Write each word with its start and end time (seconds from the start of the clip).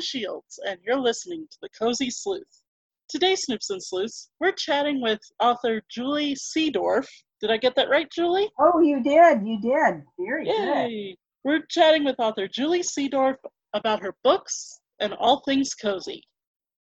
Shields, 0.00 0.58
and 0.66 0.78
you're 0.84 1.00
listening 1.00 1.46
to 1.50 1.58
The 1.62 1.68
Cozy 1.70 2.10
Sleuth. 2.10 2.62
Today, 3.08 3.34
Snoops 3.34 3.70
and 3.70 3.82
Sleuths, 3.82 4.30
we're 4.40 4.52
chatting 4.52 5.00
with 5.00 5.20
author 5.40 5.82
Julie 5.90 6.34
Seedorf. 6.34 7.06
Did 7.40 7.50
I 7.50 7.56
get 7.56 7.74
that 7.76 7.88
right, 7.88 8.10
Julie? 8.10 8.50
Oh, 8.60 8.80
you 8.80 9.02
did. 9.02 9.46
You 9.46 9.60
did. 9.60 10.02
Very 10.18 10.44
good. 10.44 10.54
Yay! 10.54 11.16
We're 11.44 11.62
chatting 11.70 12.04
with 12.04 12.16
author 12.18 12.48
Julie 12.48 12.82
Seedorf 12.82 13.36
about 13.72 14.02
her 14.02 14.14
books 14.24 14.80
and 15.00 15.14
all 15.14 15.42
things 15.46 15.74
cozy. 15.74 16.22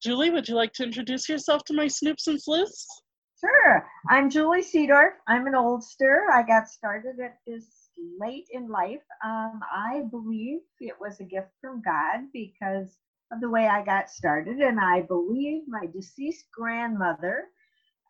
Julie, 0.01 0.29
would 0.29 0.47
you 0.47 0.55
like 0.55 0.73
to 0.73 0.83
introduce 0.83 1.29
yourself 1.29 1.63
to 1.65 1.73
my 1.73 1.85
Snoops 1.85 2.27
and 2.27 2.41
Sleuths? 2.41 2.87
Sure. 3.39 3.87
I'm 4.09 4.29
Julie 4.29 4.63
Seedorf. 4.63 5.11
I'm 5.27 5.45
an 5.47 5.53
oldster. 5.53 6.29
I 6.33 6.43
got 6.43 6.67
started 6.67 7.19
at 7.23 7.37
this 7.45 7.89
late 8.19 8.47
in 8.51 8.67
life. 8.67 9.03
Um, 9.23 9.59
I 9.71 10.03
believe 10.09 10.59
it 10.79 10.95
was 10.99 11.19
a 11.19 11.23
gift 11.23 11.49
from 11.61 11.81
God 11.83 12.25
because 12.33 12.97
of 13.31 13.41
the 13.41 13.49
way 13.49 13.67
I 13.67 13.83
got 13.83 14.09
started, 14.09 14.59
and 14.59 14.79
I 14.79 15.01
believe 15.01 15.63
my 15.67 15.85
deceased 15.93 16.45
grandmother, 16.53 17.45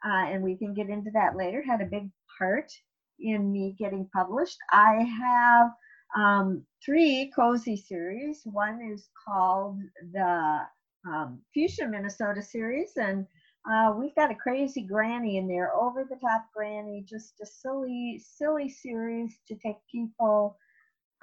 uh, 0.06 0.26
and 0.28 0.44
we 0.44 0.58
can 0.58 0.74
get 0.74 0.90
into 0.90 1.12
that 1.12 1.36
later, 1.36 1.62
had 1.62 1.82
a 1.82 1.86
big 1.86 2.10
part 2.38 2.72
in 3.20 3.52
me 3.52 3.76
getting 3.80 4.08
published. 4.14 4.58
I 4.72 5.04
have 5.04 5.72
um, 6.16 6.64
three 6.86 7.32
cozy 7.36 7.76
series. 7.76 8.42
One 8.46 8.80
is 8.94 9.10
called 9.28 9.80
the 10.14 10.62
um, 11.08 11.42
Fuchsia 11.54 11.88
Minnesota 11.88 12.42
series, 12.42 12.92
and 12.98 13.26
uh, 13.70 13.94
we've 13.98 14.16
got 14.16 14.32
a 14.32 14.36
crazy 14.36 14.82
granny 14.82 15.38
in 15.38 15.48
there, 15.48 15.76
over 15.76 16.06
the 16.10 16.16
top 16.18 16.46
granny, 16.56 17.04
just 17.08 17.34
a 17.42 17.46
silly, 17.46 18.22
silly 18.24 18.70
series 18.70 19.40
to 19.48 19.56
take 19.56 19.76
people 19.92 20.58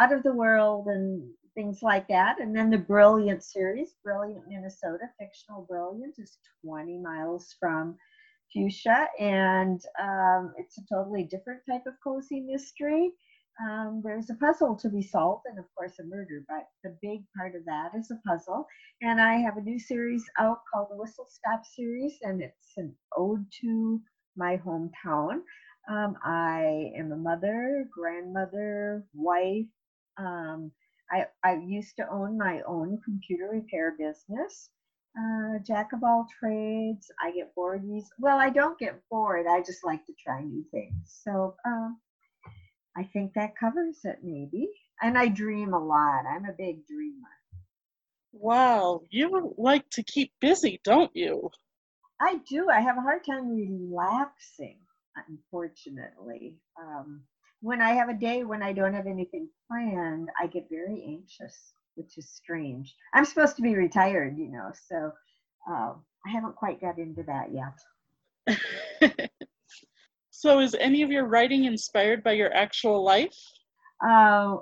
out 0.00 0.12
of 0.12 0.22
the 0.22 0.33
world 0.33 0.89
and 0.89 1.22
things 1.55 1.80
like 1.83 2.08
that. 2.08 2.41
And 2.41 2.55
then 2.55 2.70
the 2.70 2.78
Brilliant 2.78 3.42
series, 3.42 3.94
Brilliant 4.02 4.44
Minnesota, 4.48 5.06
fictional 5.19 5.66
Brilliant, 5.69 6.14
is 6.19 6.38
20 6.64 6.98
miles 6.98 7.55
from 7.58 7.97
Fuchsia, 8.52 9.08
and 9.19 9.80
um, 10.00 10.55
it's 10.58 10.78
a 10.78 10.82
totally 10.92 11.25
different 11.25 11.60
type 11.69 11.86
of 11.86 11.94
cozy 12.02 12.41
mystery. 12.41 13.12
Um, 13.62 14.02
there's 14.05 14.30
a 14.30 14.34
puzzle 14.34 14.77
to 14.77 14.88
be 14.88 15.00
solved 15.02 15.44
and 15.47 15.60
of 15.60 15.64
course 15.77 16.00
a 16.00 16.05
murder 16.05 16.44
but 16.48 16.66
the 16.82 16.97
big 17.00 17.20
part 17.36 17.55
of 17.55 17.64
that 17.66 17.91
is 17.97 18.10
a 18.10 18.19
puzzle. 18.28 18.66
And 19.00 19.20
i 19.20 19.34
have 19.34 19.56
a 19.56 19.60
new 19.60 19.78
series 19.78 20.25
out 20.41 20.58
called 20.72 20.88
the 20.91 20.97
whistle 20.97 21.28
stop 21.28 21.62
series 21.64 22.14
and 22.22 22.42
it's 22.42 22.72
an 22.77 22.92
ode 23.16 23.47
to 23.60 24.00
my 24.36 24.56
hometown. 24.56 25.42
Um, 25.88 26.16
i 26.25 26.91
am 26.97 27.12
a 27.12 27.16
mother 27.16 27.88
grandmother 27.92 29.05
wife 29.14 29.66
um, 30.16 30.72
I, 31.15 31.27
I 31.43 31.55
used 31.57 31.97
to 31.97 32.11
own 32.11 32.37
my 32.37 32.61
own 32.67 33.01
computer 33.05 33.48
repair 33.53 33.95
business 33.98 34.70
uh, 35.17 35.59
jack 35.67 35.93
of 35.93 36.03
all 36.03 36.27
trades 36.41 37.11
i 37.23 37.31
get 37.31 37.55
bored 37.55 37.83
well 38.19 38.39
i 38.39 38.51
don't 38.51 38.79
get 38.79 39.01
bored 39.11 39.47
i 39.48 39.61
just 39.61 39.84
like 39.84 40.05
to 40.06 40.12
try 40.25 40.43
new 40.43 40.65
things 40.73 41.21
so 41.25 41.55
um, 41.65 41.98
I 42.97 43.05
think 43.05 43.34
that 43.34 43.56
covers 43.56 43.98
it, 44.05 44.21
maybe. 44.23 44.69
And 45.03 45.19
I 45.19 45.29
dream 45.29 45.75
a 45.75 45.84
lot. 45.84 46.25
I'm 46.27 46.45
a 46.45 46.53
big 46.56 46.87
dreamer. 46.87 47.28
Wow, 48.33 49.03
you 49.11 49.55
like 49.59 49.89
to 49.91 50.03
keep 50.03 50.33
busy, 50.41 50.81
don't 50.84 51.11
you? 51.15 51.51
I 52.21 52.39
do. 52.49 52.69
I 52.71 52.81
have 52.81 52.97
a 52.97 53.01
hard 53.01 53.25
time 53.25 53.49
relaxing, 53.51 54.78
unfortunately. 55.28 56.59
Um, 56.81 57.22
when 57.64 57.80
I 57.80 57.92
have 57.92 58.10
a 58.10 58.14
day 58.14 58.44
when 58.44 58.62
I 58.62 58.75
don't 58.75 58.92
have 58.92 59.06
anything 59.06 59.48
planned, 59.66 60.28
I 60.38 60.47
get 60.48 60.69
very 60.70 61.02
anxious, 61.06 61.72
which 61.94 62.19
is 62.19 62.28
strange. 62.28 62.94
I'm 63.14 63.25
supposed 63.25 63.56
to 63.56 63.62
be 63.62 63.75
retired, 63.75 64.36
you 64.36 64.50
know, 64.50 64.70
so 64.88 65.10
uh, 65.70 65.94
I 66.26 66.30
haven't 66.30 66.56
quite 66.56 66.78
got 66.78 66.98
into 66.98 67.22
that 67.22 67.48
yet. 67.52 69.30
So, 70.36 70.58
is 70.58 70.76
any 70.78 71.00
of 71.00 71.10
your 71.10 71.25
writing 71.25 71.64
inspired 71.64 72.22
by 72.22 72.32
your 72.32 72.52
actual 72.52 73.02
life? 73.02 73.34
Uh, 74.06 74.56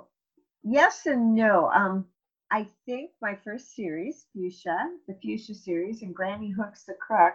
yes 0.63 1.07
and 1.07 1.35
no. 1.35 1.69
Um, 1.71 2.05
I 2.51 2.69
think 2.85 3.11
my 3.21 3.37
first 3.43 3.75
series, 3.75 4.27
Fuchsia, 4.33 4.77
the 5.09 5.15
Fuchsia 5.21 5.55
series, 5.55 6.03
and 6.03 6.15
Granny 6.15 6.51
Hooks 6.51 6.85
the 6.85 6.93
Crook. 7.05 7.33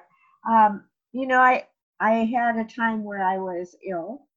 Um, 0.48 0.84
you 1.12 1.26
know, 1.26 1.40
I 1.40 1.66
I 2.00 2.24
had 2.24 2.56
a 2.56 2.64
time 2.64 3.04
where 3.04 3.22
I 3.22 3.36
was 3.36 3.76
ill, 3.86 4.27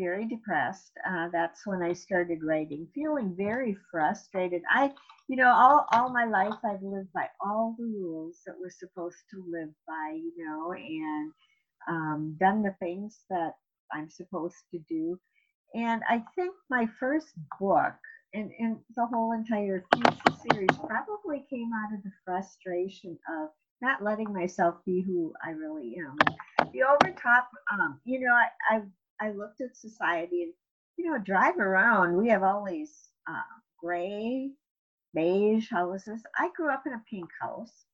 very 0.00 0.26
depressed. 0.26 0.92
Uh, 1.08 1.28
that's 1.32 1.66
when 1.66 1.82
I 1.82 1.92
started 1.92 2.42
writing, 2.42 2.88
feeling 2.94 3.34
very 3.36 3.76
frustrated. 3.90 4.62
I, 4.70 4.92
you 5.28 5.36
know, 5.36 5.52
all 5.52 5.86
all 5.92 6.10
my 6.10 6.24
life 6.24 6.58
I've 6.64 6.82
lived 6.82 7.12
by 7.12 7.26
all 7.40 7.76
the 7.78 7.84
rules 7.84 8.38
that 8.46 8.56
we're 8.58 8.70
supposed 8.70 9.22
to 9.30 9.44
live 9.48 9.70
by, 9.86 10.14
you 10.14 10.32
know, 10.38 10.72
and 10.72 11.32
um, 11.88 12.36
done 12.40 12.62
the 12.62 12.74
things 12.80 13.18
that 13.28 13.52
I'm 13.92 14.08
supposed 14.08 14.62
to 14.72 14.78
do. 14.88 15.18
And 15.74 16.02
I 16.08 16.24
think 16.34 16.54
my 16.68 16.88
first 16.98 17.28
book 17.60 17.94
and, 18.34 18.50
and 18.58 18.78
the 18.96 19.06
whole 19.06 19.32
entire 19.32 19.84
series 19.94 20.76
probably 20.86 21.44
came 21.50 21.70
out 21.74 21.94
of 21.94 22.02
the 22.02 22.12
frustration 22.24 23.18
of 23.40 23.50
not 23.82 24.02
letting 24.02 24.32
myself 24.32 24.76
be 24.84 25.02
who 25.02 25.32
I 25.44 25.50
really 25.50 25.96
am. 25.98 26.16
The 26.72 26.82
overtop, 26.82 27.48
um, 27.72 28.00
you 28.04 28.20
know, 28.20 28.32
I, 28.32 28.76
I, 28.76 28.82
I 29.20 29.30
looked 29.30 29.60
at 29.60 29.76
society 29.76 30.44
and, 30.44 30.52
you 30.96 31.10
know, 31.10 31.18
drive 31.18 31.58
around. 31.58 32.16
We 32.16 32.28
have 32.30 32.42
all 32.42 32.64
these 32.64 32.92
uh, 33.28 33.42
gray, 33.78 34.50
beige 35.14 35.70
houses. 35.70 36.22
I 36.38 36.50
grew 36.56 36.70
up 36.70 36.84
in 36.86 36.94
a 36.94 37.02
pink 37.10 37.28
house. 37.40 37.84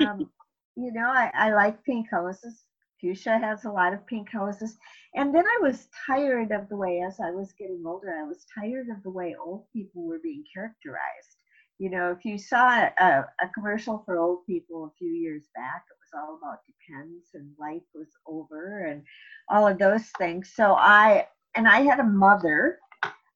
Um, 0.00 0.30
you 0.76 0.92
know, 0.92 1.08
I, 1.08 1.30
I 1.34 1.52
like 1.52 1.84
pink 1.84 2.08
houses. 2.10 2.64
Fuchsia 3.00 3.38
has 3.38 3.64
a 3.64 3.70
lot 3.70 3.92
of 3.92 4.06
pink 4.06 4.30
houses. 4.30 4.76
And 5.14 5.34
then 5.34 5.44
I 5.46 5.58
was 5.62 5.88
tired 6.06 6.52
of 6.52 6.68
the 6.68 6.76
way, 6.76 7.02
as 7.06 7.20
I 7.20 7.30
was 7.30 7.52
getting 7.52 7.82
older, 7.86 8.14
I 8.18 8.26
was 8.26 8.46
tired 8.58 8.88
of 8.88 9.02
the 9.02 9.10
way 9.10 9.36
old 9.38 9.66
people 9.72 10.04
were 10.06 10.20
being 10.22 10.44
characterized. 10.54 11.36
You 11.78 11.90
know, 11.90 12.12
if 12.12 12.24
you 12.24 12.38
saw 12.38 12.88
a, 12.98 13.26
a 13.42 13.48
commercial 13.54 14.02
for 14.06 14.18
old 14.18 14.46
people 14.46 14.84
a 14.84 14.96
few 14.98 15.10
years 15.10 15.44
back, 15.54 15.84
it 15.90 15.98
all 16.14 16.38
about 16.42 16.60
depends 16.66 17.28
and 17.34 17.50
life 17.58 17.82
was 17.94 18.08
over 18.26 18.86
and 18.86 19.02
all 19.48 19.66
of 19.66 19.78
those 19.78 20.06
things. 20.18 20.52
So 20.54 20.74
I, 20.74 21.26
and 21.56 21.68
I 21.68 21.82
had 21.82 22.00
a 22.00 22.04
mother 22.04 22.78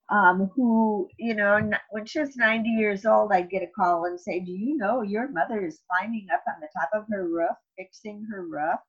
um, 0.09 0.49
who, 0.55 1.07
you 1.19 1.35
know, 1.35 1.69
when 1.91 2.05
she 2.05 2.19
was 2.19 2.35
90 2.35 2.69
years 2.69 3.05
old, 3.05 3.31
I'd 3.31 3.49
get 3.49 3.63
a 3.63 3.67
call 3.67 4.05
and 4.05 4.19
say, 4.19 4.39
Do 4.39 4.51
you 4.51 4.77
know 4.77 5.01
your 5.01 5.29
mother 5.29 5.65
is 5.65 5.81
climbing 5.89 6.27
up 6.33 6.43
on 6.47 6.55
the 6.61 6.69
top 6.75 6.89
of 6.93 7.05
her 7.11 7.27
roof, 7.27 7.55
fixing 7.77 8.25
her 8.31 8.45
roof? 8.45 8.79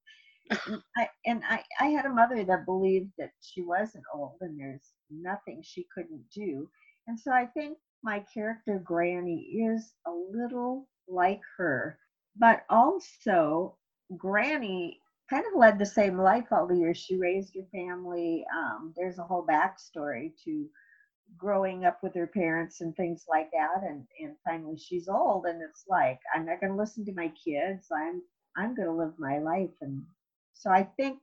I, 0.96 1.08
and 1.26 1.42
I, 1.48 1.62
I 1.80 1.86
had 1.86 2.06
a 2.06 2.14
mother 2.14 2.44
that 2.44 2.66
believed 2.66 3.12
that 3.18 3.32
she 3.40 3.62
wasn't 3.62 4.04
old 4.14 4.36
and 4.40 4.58
there's 4.58 4.92
nothing 5.10 5.62
she 5.62 5.86
couldn't 5.94 6.24
do. 6.34 6.68
And 7.06 7.18
so 7.18 7.32
I 7.32 7.46
think 7.46 7.78
my 8.02 8.24
character 8.32 8.80
Granny 8.82 9.40
is 9.68 9.92
a 10.06 10.10
little 10.10 10.88
like 11.08 11.40
her, 11.58 11.98
but 12.38 12.64
also 12.70 13.76
Granny 14.16 15.00
kind 15.28 15.44
of 15.46 15.58
led 15.58 15.78
the 15.78 15.86
same 15.86 16.18
life 16.18 16.46
all 16.52 16.66
the 16.66 16.76
years. 16.76 16.98
She 16.98 17.16
raised 17.16 17.54
her 17.54 17.66
family. 17.72 18.44
Um, 18.56 18.92
there's 18.96 19.18
a 19.18 19.24
whole 19.24 19.46
backstory 19.46 20.32
to 20.44 20.66
growing 21.36 21.84
up 21.84 21.98
with 22.02 22.14
her 22.14 22.26
parents 22.26 22.80
and 22.80 22.96
things 22.96 23.24
like 23.28 23.50
that. 23.52 23.82
And, 23.88 24.04
and 24.20 24.36
finally 24.44 24.76
she's 24.76 25.08
old 25.08 25.46
and 25.46 25.62
it's 25.62 25.84
like, 25.88 26.18
I'm 26.34 26.46
not 26.46 26.60
going 26.60 26.72
to 26.72 26.78
listen 26.78 27.04
to 27.06 27.12
my 27.14 27.32
kids. 27.44 27.86
I'm, 27.94 28.22
I'm 28.56 28.74
going 28.74 28.88
to 28.88 28.94
live 28.94 29.14
my 29.18 29.38
life 29.38 29.70
and 29.80 30.02
so 30.54 30.70
I 30.70 30.82
think 30.82 31.20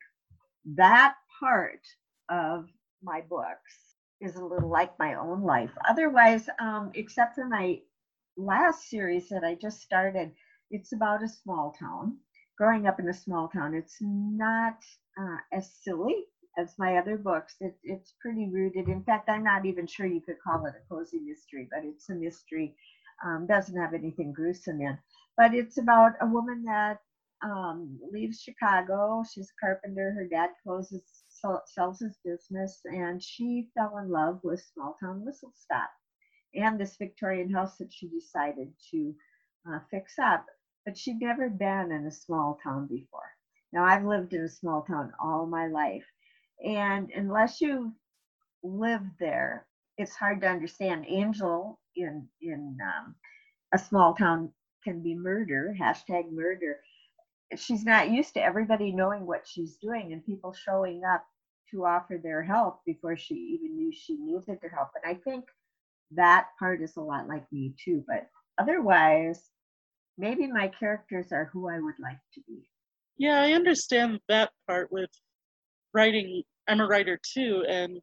that 0.76 1.16
part 1.40 1.82
of 2.30 2.68
my 3.04 3.22
books 3.30 3.96
is 4.20 4.36
a 4.36 4.44
little 4.44 4.70
like 4.70 4.98
my 4.98 5.14
own 5.16 5.44
life. 5.44 5.72
Otherwise, 5.88 6.50
um, 6.60 6.92
except 6.96 7.36
for 7.36 7.48
my 7.48 7.80
last 8.36 8.90
series 8.90 9.30
that 9.30 9.44
I 9.44 9.56
just 9.56 9.82
started, 9.82 10.32
it's 10.72 10.94
about 10.94 11.24
a 11.24 11.28
small 11.30 11.72
town. 11.78 12.18
Growing 12.58 12.88
up 12.88 13.00
in 13.00 13.10
a 13.10 13.14
small 13.14 13.48
town, 13.50 13.74
it's 13.76 13.98
not 14.02 14.78
uh, 15.20 15.38
as 15.54 15.72
silly 15.84 16.26
as 16.58 16.76
my 16.80 16.98
other 16.98 17.18
books. 17.18 17.56
It, 17.62 17.78
it's 17.84 18.16
pretty 18.22 18.50
rooted. 18.52 18.90
In 18.90 19.04
fact, 19.04 19.30
I'm 19.30 19.44
not 19.44 19.66
even 19.66 19.88
sure 19.88 20.08
you 20.08 20.22
could 20.22 20.38
call 20.44 20.66
it 20.66 20.74
a 20.76 20.94
cozy 20.94 21.20
mystery, 21.20 21.68
but 21.72 21.86
it's 21.86 22.10
a 22.10 22.16
mystery. 22.16 22.76
Um, 23.26 23.48
doesn't 23.48 23.80
have 23.80 23.94
anything 23.94 24.34
gruesome 24.34 24.82
in. 24.82 24.98
But 25.38 25.54
it's 25.54 25.78
about 25.78 26.14
a 26.22 26.28
woman 26.28 26.64
that 26.66 27.00
um, 27.44 28.00
leaves 28.12 28.42
Chicago. 28.42 29.24
She's 29.32 29.52
a 29.52 29.66
carpenter. 29.66 30.14
Her 30.14 30.28
dad 30.28 30.50
closes 30.64 31.04
sells 31.68 32.00
his 32.00 32.18
business, 32.26 32.82
and 32.86 33.22
she 33.22 33.70
fell 33.76 33.98
in 34.00 34.10
love 34.10 34.40
with 34.44 34.60
small 34.74 34.98
town 35.00 35.24
whistle 35.24 35.54
stop 35.56 35.90
and 36.56 36.80
this 36.80 36.98
Victorian 36.98 37.52
house 37.52 37.78
that 37.78 37.94
she 37.94 38.10
decided 38.10 38.74
to 38.92 39.14
uh, 39.70 39.80
fix 39.92 40.16
up. 40.20 40.46
But 40.88 40.98
she'd 40.98 41.20
never 41.20 41.50
been 41.50 41.92
in 41.92 42.08
a 42.08 42.12
small 42.12 42.60
town 42.64 42.88
before. 42.88 43.30
Now 43.74 43.84
I've 43.84 44.06
lived 44.06 44.32
in 44.34 44.44
a 44.46 44.50
small 44.50 44.84
town 44.84 45.12
all 45.22 45.46
my 45.46 45.68
life, 45.68 46.06
and 46.66 47.12
unless 47.14 47.60
you 47.60 47.94
live 48.64 49.02
there, 49.20 49.68
it's 49.98 50.16
hard 50.16 50.40
to 50.42 50.48
understand. 50.48 51.06
Angel 51.10 51.78
in 51.98 52.30
in 52.42 52.78
um, 52.82 53.16
a 53.74 53.78
small 53.78 54.16
town 54.16 54.54
can 54.86 55.04
be 55.04 55.14
murder, 55.14 55.76
hashtag 55.78 56.32
murder. 56.32 56.80
She's 57.58 57.84
not 57.84 58.10
used 58.10 58.36
to 58.36 58.42
everybody 58.42 58.94
knowing 58.94 59.26
what 59.26 59.46
she's 59.46 59.76
doing 59.76 60.14
and 60.14 60.26
people 60.26 60.54
showing 60.54 61.04
up 61.04 61.26
to 61.72 61.86
offer 61.86 62.18
their 62.18 62.44
help 62.44 62.80
before 62.86 63.18
she 63.18 63.36
even 63.36 63.76
knew 63.76 63.92
she 63.92 64.16
needed 64.16 64.60
their 64.62 64.70
help. 64.70 64.92
And 64.96 65.18
I 65.18 65.20
think 65.20 65.44
that 66.12 66.48
part 66.58 66.82
is 66.82 66.96
a 66.96 67.02
lot 67.02 67.28
like 67.28 67.52
me 67.52 67.76
too. 67.84 68.06
But 68.08 68.30
otherwise, 68.58 69.52
maybe 70.18 70.48
my 70.48 70.68
characters 70.68 71.32
are 71.32 71.50
who 71.54 71.70
I 71.70 71.80
would 71.80 72.00
like 72.00 72.20
to 72.34 72.42
be. 72.48 72.68
Yeah, 73.18 73.42
I 73.42 73.54
understand 73.54 74.20
that 74.28 74.52
part 74.68 74.92
with 74.92 75.10
writing. 75.94 76.44
I'm 76.68 76.82
a 76.82 76.88
writer 76.88 77.20
too, 77.34 77.64
and 77.68 78.00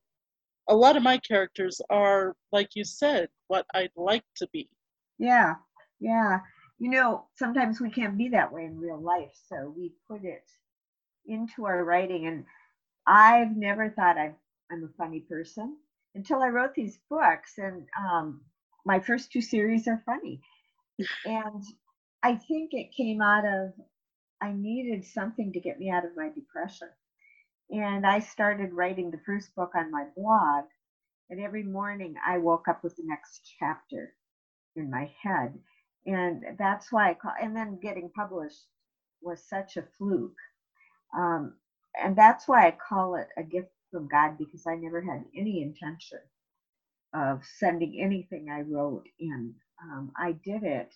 a 0.69 0.75
lot 0.75 0.97
of 0.97 1.03
my 1.03 1.19
characters 1.19 1.81
are, 1.91 2.35
like 2.53 2.71
you 2.75 2.85
said, 2.85 3.29
what 3.49 3.67
I'd 3.75 3.91
like 3.97 4.25
to 4.37 4.49
be. 4.53 4.69
Yeah, 5.19 5.55
yeah. 6.01 6.41
You 6.79 6.91
know, 6.91 7.27
sometimes 7.37 7.81
we 7.81 7.91
can't 7.91 8.19
be 8.19 8.29
that 8.31 8.53
way 8.53 8.65
in 8.65 8.79
real 8.79 9.01
life, 9.01 9.33
so 9.49 9.73
we 9.77 9.93
put 10.09 10.25
it 10.25 10.45
into 11.27 11.67
our 11.67 11.85
writing. 11.85 12.27
And 12.27 12.45
I've 13.07 13.57
never 13.57 13.91
thought 13.91 14.19
i 14.19 14.33
am 14.73 14.85
a 14.85 14.97
funny 14.97 15.21
person 15.21 15.77
until 16.15 16.43
I 16.43 16.49
wrote 16.49 16.75
these 16.75 16.99
books, 17.11 17.59
and 17.59 17.87
um, 17.99 18.41
my 18.85 18.99
first 18.99 19.31
two 19.31 19.41
series 19.43 19.87
are 19.87 20.03
funny. 20.07 20.41
and 21.25 21.65
I 22.25 22.37
think 22.37 22.71
it 22.73 22.97
came 22.97 23.23
out 23.23 23.47
of 23.47 23.75
I 24.43 24.53
needed 24.53 25.05
something 25.05 25.53
to 25.53 25.61
get 25.61 25.79
me 25.79 25.91
out 25.91 26.07
of 26.07 26.17
my 26.17 26.31
depression. 26.31 26.89
And 27.71 28.07
I 28.07 28.21
started 28.21 28.73
writing 28.73 29.11
the 29.11 29.21
first 29.27 29.55
book 29.55 29.73
on 29.77 29.91
my 29.91 30.07
blog. 30.17 30.65
And 31.31 31.41
every 31.41 31.63
morning 31.65 32.15
I 32.27 32.39
woke 32.39 32.69
up 32.69 32.83
with 32.83 32.97
the 32.97 33.05
next 33.07 33.53
chapter 33.59 34.15
in 34.77 34.91
my 34.91 35.11
head. 35.23 35.59
And 36.07 36.45
that's 36.59 36.93
why 36.93 37.11
I 37.11 37.15
call, 37.15 37.35
and 37.41 37.57
then 37.57 37.81
getting 37.83 38.11
published 38.17 38.67
was 39.23 39.43
such 39.49 39.77
a 39.77 39.85
fluke. 39.99 40.39
Um, 41.17 41.55
and 42.03 42.17
that's 42.17 42.49
why 42.49 42.67
I 42.67 42.73
call 42.73 43.17
it 43.17 43.29
a 43.39 43.43
gift 43.43 43.71
from 43.91 44.09
God 44.09 44.39
because 44.39 44.67
I 44.67 44.77
never 44.77 45.03
had 45.03 45.25
any 45.37 45.63
intention 45.63 46.21
of 47.15 47.43
sending 47.59 48.01
anything 48.03 48.49
I 48.51 48.63
wrote 48.63 49.07
in. 49.21 49.55
Um, 49.83 50.13
I 50.19 50.33
did 50.33 50.65
it 50.65 50.95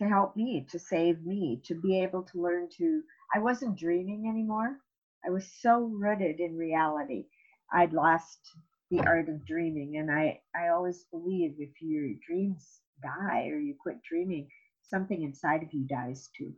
to 0.00 0.08
help 0.08 0.34
me, 0.34 0.66
to 0.70 0.78
save 0.78 1.24
me, 1.24 1.60
to 1.64 1.74
be 1.74 2.00
able 2.02 2.22
to 2.22 2.42
learn 2.42 2.68
to. 2.78 3.02
I 3.34 3.38
wasn't 3.38 3.78
dreaming 3.78 4.26
anymore. 4.28 4.78
I 5.24 5.30
was 5.30 5.46
so 5.60 5.90
rooted 5.92 6.40
in 6.40 6.56
reality. 6.56 7.26
I'd 7.72 7.92
lost 7.92 8.40
the 8.90 9.00
art 9.00 9.28
of 9.28 9.46
dreaming. 9.46 9.98
And 9.98 10.10
I, 10.10 10.40
I 10.56 10.68
always 10.68 11.04
believe 11.10 11.54
if 11.58 11.70
your 11.82 12.08
dreams 12.26 12.80
die 13.02 13.48
or 13.48 13.58
you 13.58 13.74
quit 13.80 14.02
dreaming, 14.02 14.48
something 14.82 15.22
inside 15.22 15.62
of 15.62 15.72
you 15.72 15.86
dies 15.86 16.30
too. 16.36 16.54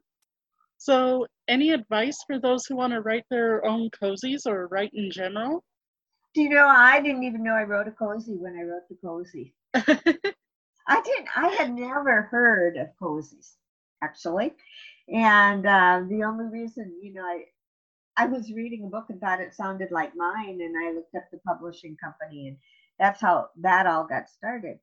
So, 0.79 1.27
any 1.49 1.71
advice 1.71 2.17
for 2.27 2.41
those 2.41 2.65
who 2.67 2.77
want 2.77 2.93
to 2.93 3.01
write 3.01 3.25
their 3.29 3.65
own 3.65 3.91
cozies 3.91 4.47
or 4.47 4.69
write 4.69 4.91
in 4.95 5.11
general? 5.11 5.63
Do 6.35 6.43
you 6.43 6.49
know, 6.49 6.67
I 6.67 7.01
didn't 7.01 7.25
even 7.25 7.43
know 7.43 7.55
I 7.55 7.65
wrote 7.65 7.89
a 7.89 7.93
cozy 7.93 8.37
when 8.37 8.57
I 8.57 8.63
wrote 8.63 8.89
the 8.89 8.97
cozy. 9.05 9.55
I 10.89 11.01
didn't. 11.03 11.29
I 11.37 11.49
had 11.51 11.73
never 11.75 12.23
heard 12.25 12.77
of 12.77 12.89
cozies 13.01 13.57
actually, 14.03 14.53
and 15.09 15.67
uh, 15.67 16.03
the 16.09 16.25
only 16.25 16.47
reason, 16.47 16.99
you 17.03 17.15
know, 17.15 17.23
I 17.23 17.45
I 18.17 18.27
was 18.27 18.53
reading 18.53 18.85
a 18.85 18.89
book 18.91 19.07
and 19.11 19.21
thought 19.21 19.41
it 19.41 19.55
sounded 19.55 19.91
like 19.93 20.15
mine, 20.17 20.61
and 20.63 20.75
I 20.79 20.93
looked 20.93 21.15
up 21.17 21.25
the 21.33 21.39
publishing 21.47 21.97
company, 22.03 22.49
and 22.49 22.59
that's 22.99 23.21
how 23.21 23.49
that 23.63 23.87
all 23.87 24.07
got 24.07 24.29
started. 24.31 24.79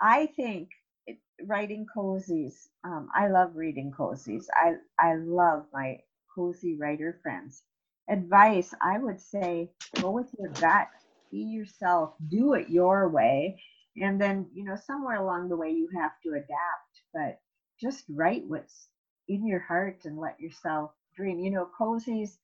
I 0.00 0.26
think 0.36 0.70
it, 1.06 1.18
writing 1.44 1.86
cozies. 1.96 2.68
Um, 2.84 3.08
I 3.14 3.28
love 3.28 3.56
reading 3.56 3.92
cozies. 3.96 4.46
I 4.54 4.74
I 5.00 5.16
love 5.16 5.66
my 5.72 5.98
cozy 6.34 6.76
writer 6.78 7.18
friends. 7.22 7.62
Advice: 8.10 8.74
I 8.82 8.98
would 8.98 9.20
say 9.20 9.70
go 10.00 10.10
with 10.10 10.28
your 10.38 10.50
gut. 10.50 10.88
Be 11.32 11.38
yourself. 11.38 12.14
Do 12.28 12.54
it 12.54 12.70
your 12.70 13.08
way 13.08 13.60
and 14.02 14.20
then 14.20 14.46
you 14.54 14.64
know 14.64 14.76
somewhere 14.76 15.16
along 15.16 15.48
the 15.48 15.56
way 15.56 15.70
you 15.70 15.88
have 15.96 16.12
to 16.22 16.30
adapt 16.30 17.02
but 17.14 17.38
just 17.80 18.04
write 18.10 18.44
what's 18.46 18.88
in 19.28 19.46
your 19.46 19.60
heart 19.60 19.98
and 20.04 20.18
let 20.18 20.38
yourself 20.40 20.92
dream. 21.16 21.40
You 21.40 21.50
know 21.50 21.68
cozies 21.80 22.38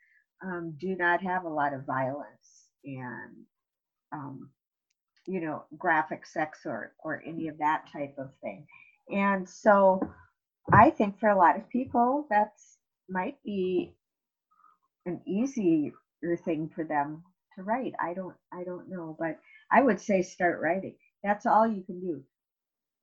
um, 0.44 0.74
do 0.80 0.96
not 0.96 1.22
have 1.22 1.44
a 1.44 1.48
lot 1.50 1.74
of 1.74 1.86
violence 1.86 2.68
and 2.84 3.46
um, 4.12 4.50
you 5.26 5.40
know 5.40 5.64
graphic 5.78 6.26
sex 6.26 6.60
or 6.66 6.92
or 7.04 7.22
any 7.26 7.48
of 7.48 7.58
that 7.58 7.84
type 7.92 8.14
of 8.18 8.30
thing. 8.42 8.66
And 9.10 9.48
so 9.48 10.00
i 10.72 10.90
think 10.90 11.18
for 11.18 11.28
a 11.30 11.36
lot 11.38 11.56
of 11.56 11.68
people 11.70 12.26
that's 12.30 12.78
might 13.08 13.36
be 13.44 13.94
an 15.06 15.20
easier 15.26 15.92
thing 16.44 16.70
for 16.74 16.84
them 16.84 17.22
to 17.56 17.62
write. 17.64 17.94
I 18.00 18.14
don't 18.14 18.36
i 18.52 18.64
don't 18.64 18.88
know 18.90 19.16
but 19.18 19.38
i 19.72 19.82
would 19.82 20.00
say 20.00 20.22
start 20.22 20.60
writing 20.62 20.94
that's 21.22 21.46
all 21.46 21.66
you 21.66 21.82
can 21.82 22.00
do. 22.00 22.22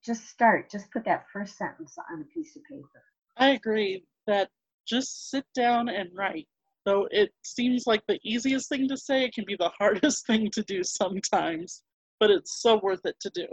Just 0.04 0.28
start. 0.28 0.70
Just 0.70 0.90
put 0.90 1.04
that 1.04 1.26
first 1.32 1.56
sentence 1.56 1.96
on 2.12 2.22
a 2.22 2.24
piece 2.24 2.56
of 2.56 2.62
paper. 2.64 3.04
I 3.36 3.50
agree 3.50 4.04
that 4.26 4.48
just 4.86 5.30
sit 5.30 5.44
down 5.54 5.88
and 5.88 6.10
write. 6.14 6.48
Though 6.86 7.08
it 7.10 7.30
seems 7.42 7.86
like 7.86 8.02
the 8.08 8.18
easiest 8.24 8.68
thing 8.68 8.88
to 8.88 8.96
say, 8.96 9.24
it 9.24 9.34
can 9.34 9.44
be 9.46 9.56
the 9.56 9.70
hardest 9.78 10.26
thing 10.26 10.50
to 10.52 10.62
do 10.62 10.82
sometimes, 10.82 11.82
but 12.18 12.30
it's 12.30 12.60
so 12.62 12.80
worth 12.82 13.04
it 13.04 13.16
to 13.20 13.30
do. 13.30 13.46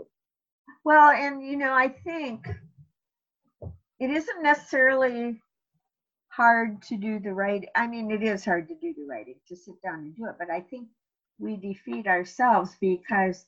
Well, 0.86 1.12
and 1.12 1.46
you 1.46 1.58
know, 1.58 1.74
I 1.74 1.90
think 1.90 2.48
it 4.00 4.10
isn't 4.10 4.44
necessarily 4.44 5.42
hard 6.30 6.82
to 6.84 6.98
do 6.98 7.20
the 7.20 7.34
writing. 7.34 7.70
I 7.76 7.88
mean, 7.88 8.12
it 8.12 8.24
is 8.24 8.46
hard 8.46 8.68
to 8.70 8.76
do 8.76 8.94
the 8.94 9.06
writing, 9.10 9.36
to 9.48 9.56
sit 9.56 9.76
down 9.84 10.00
and 10.00 10.16
do 10.16 10.26
it, 10.28 10.36
but 10.40 10.50
I 10.50 10.62
think 10.62 10.88
we 11.40 11.58
defeat 11.58 12.08
ourselves 12.08 12.76
because 12.80 13.46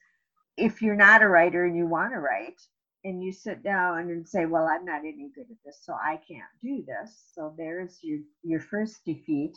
if 0.58 0.82
you're 0.82 0.96
not 0.96 1.22
a 1.22 1.28
writer 1.28 1.66
and 1.66 1.76
you 1.76 1.88
want 1.88 2.14
to 2.14 2.20
write 2.20 2.60
and 3.06 3.24
you 3.24 3.32
sit 3.32 3.64
down 3.64 4.00
and 4.10 4.28
say 4.28 4.46
well 4.46 4.68
i'm 4.68 4.86
not 4.86 5.00
any 5.00 5.30
good 5.36 5.48
at 5.50 5.58
this 5.66 5.80
so 5.84 5.94
i 5.94 6.20
can't 6.28 6.44
do 6.62 6.84
this 6.86 7.32
so 7.34 7.54
there's 7.58 8.00
your 8.02 8.20
your 8.44 8.60
first 8.60 9.06
defeat. 9.06 9.54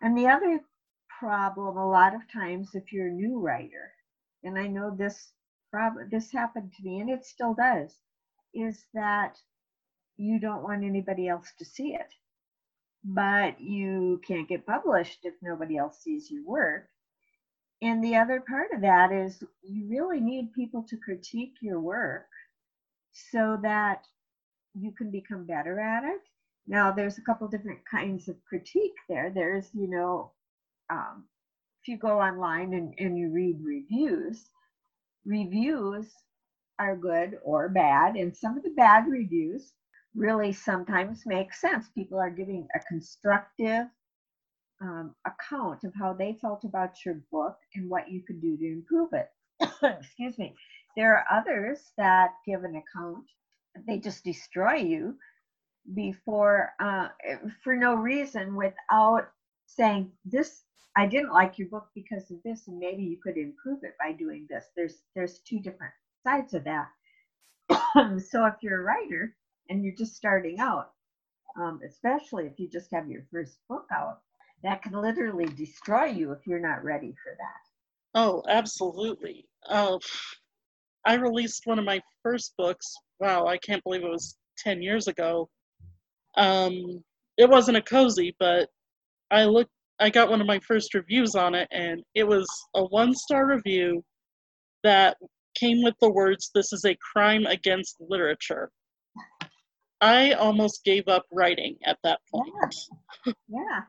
And 0.00 0.16
the 0.16 0.28
other 0.28 0.60
problem 1.20 1.76
a 1.76 1.88
lot 1.88 2.14
of 2.14 2.20
times 2.32 2.70
if 2.74 2.92
you're 2.92 3.08
a 3.08 3.12
new 3.12 3.40
writer 3.40 3.92
and 4.44 4.58
i 4.58 4.66
know 4.66 4.94
this 4.96 5.32
prob- 5.72 6.10
this 6.10 6.30
happened 6.32 6.72
to 6.76 6.84
me 6.84 7.00
and 7.00 7.10
it 7.10 7.24
still 7.24 7.54
does 7.54 7.98
is 8.54 8.84
that 8.94 9.36
you 10.16 10.38
don't 10.38 10.62
want 10.62 10.84
anybody 10.84 11.28
else 11.28 11.52
to 11.58 11.64
see 11.64 11.94
it. 11.94 12.12
But 13.04 13.60
you 13.60 14.20
can't 14.26 14.48
get 14.48 14.66
published 14.66 15.20
if 15.24 15.34
nobody 15.42 15.76
else 15.76 16.02
sees 16.02 16.30
your 16.30 16.44
work 16.46 16.88
and 17.82 18.02
the 18.02 18.16
other 18.16 18.40
part 18.40 18.68
of 18.72 18.80
that 18.82 19.12
is 19.12 19.42
you 19.62 19.86
really 19.88 20.20
need 20.20 20.52
people 20.54 20.84
to 20.88 20.96
critique 20.96 21.54
your 21.60 21.80
work 21.80 22.26
so 23.12 23.58
that 23.62 24.04
you 24.74 24.92
can 24.92 25.10
become 25.10 25.44
better 25.44 25.80
at 25.80 26.04
it. 26.04 26.20
Now, 26.66 26.90
there's 26.90 27.18
a 27.18 27.22
couple 27.22 27.46
different 27.48 27.80
kinds 27.88 28.28
of 28.28 28.36
critique 28.48 28.94
there. 29.08 29.30
There's, 29.34 29.68
you 29.74 29.88
know, 29.88 30.32
um, 30.90 31.24
if 31.82 31.88
you 31.88 31.98
go 31.98 32.20
online 32.20 32.72
and, 32.72 32.94
and 32.98 33.18
you 33.18 33.30
read 33.30 33.58
reviews, 33.62 34.48
reviews 35.26 36.06
are 36.78 36.96
good 36.96 37.38
or 37.44 37.68
bad. 37.68 38.16
And 38.16 38.34
some 38.34 38.56
of 38.56 38.62
the 38.62 38.70
bad 38.70 39.06
reviews 39.06 39.72
really 40.14 40.52
sometimes 40.52 41.24
make 41.26 41.52
sense. 41.52 41.88
People 41.94 42.18
are 42.18 42.30
giving 42.30 42.66
a 42.74 42.80
constructive 42.80 43.86
um, 44.84 45.14
account 45.24 45.84
of 45.84 45.94
how 45.94 46.12
they 46.12 46.36
felt 46.40 46.64
about 46.64 47.04
your 47.04 47.20
book 47.32 47.56
and 47.74 47.88
what 47.88 48.10
you 48.10 48.22
could 48.22 48.40
do 48.40 48.56
to 48.56 48.66
improve 48.66 49.10
it. 49.12 49.30
Excuse 49.82 50.38
me. 50.38 50.54
There 50.96 51.16
are 51.16 51.40
others 51.40 51.92
that 51.96 52.32
give 52.46 52.64
an 52.64 52.76
account, 52.76 53.24
they 53.86 53.98
just 53.98 54.24
destroy 54.24 54.74
you 54.74 55.16
before, 55.94 56.72
uh, 56.78 57.08
for 57.62 57.74
no 57.74 57.94
reason 57.94 58.54
without 58.54 59.28
saying, 59.66 60.12
This, 60.24 60.62
I 60.96 61.06
didn't 61.06 61.32
like 61.32 61.58
your 61.58 61.68
book 61.68 61.88
because 61.94 62.30
of 62.30 62.42
this, 62.44 62.68
and 62.68 62.78
maybe 62.78 63.02
you 63.02 63.16
could 63.22 63.36
improve 63.36 63.82
it 63.82 63.96
by 63.98 64.12
doing 64.12 64.46
this. 64.48 64.66
There's, 64.76 65.02
there's 65.14 65.40
two 65.40 65.60
different 65.60 65.94
sides 66.22 66.54
of 66.54 66.64
that. 66.64 66.88
so 68.20 68.44
if 68.44 68.54
you're 68.60 68.80
a 68.80 68.84
writer 68.84 69.34
and 69.70 69.82
you're 69.82 69.96
just 69.96 70.14
starting 70.14 70.60
out, 70.60 70.90
um, 71.56 71.80
especially 71.86 72.46
if 72.46 72.58
you 72.58 72.68
just 72.68 72.90
have 72.92 73.08
your 73.08 73.24
first 73.32 73.58
book 73.68 73.86
out, 73.92 74.20
that 74.64 74.82
can 74.82 75.00
literally 75.00 75.44
destroy 75.44 76.06
you 76.06 76.32
if 76.32 76.46
you're 76.46 76.58
not 76.58 76.82
ready 76.82 77.14
for 77.22 77.36
that. 77.38 78.18
Oh, 78.18 78.42
absolutely. 78.48 79.46
Uh, 79.68 79.98
I 81.06 81.14
released 81.14 81.62
one 81.66 81.78
of 81.78 81.84
my 81.84 82.00
first 82.22 82.54
books. 82.56 82.94
Wow, 83.20 83.46
I 83.46 83.58
can't 83.58 83.84
believe 83.84 84.02
it 84.02 84.10
was 84.10 84.36
10 84.58 84.82
years 84.82 85.06
ago. 85.06 85.50
Um, 86.36 87.04
it 87.36 87.48
wasn't 87.48 87.76
a 87.76 87.82
cozy, 87.82 88.34
but 88.38 88.68
I 89.30 89.44
looked 89.44 89.70
I 90.00 90.10
got 90.10 90.28
one 90.28 90.40
of 90.40 90.46
my 90.48 90.58
first 90.58 90.92
reviews 90.92 91.36
on 91.36 91.54
it 91.54 91.68
and 91.70 92.02
it 92.16 92.24
was 92.24 92.48
a 92.74 92.84
one-star 92.84 93.46
review 93.46 94.02
that 94.82 95.16
came 95.54 95.84
with 95.84 95.94
the 96.00 96.10
words 96.10 96.50
this 96.52 96.72
is 96.72 96.84
a 96.84 96.96
crime 97.12 97.46
against 97.46 97.96
literature. 98.00 98.70
I 100.00 100.32
almost 100.32 100.84
gave 100.84 101.06
up 101.06 101.24
writing 101.32 101.76
at 101.84 101.98
that 102.02 102.18
point. 102.32 102.52
Yeah. 103.24 103.32
yeah. 103.48 103.80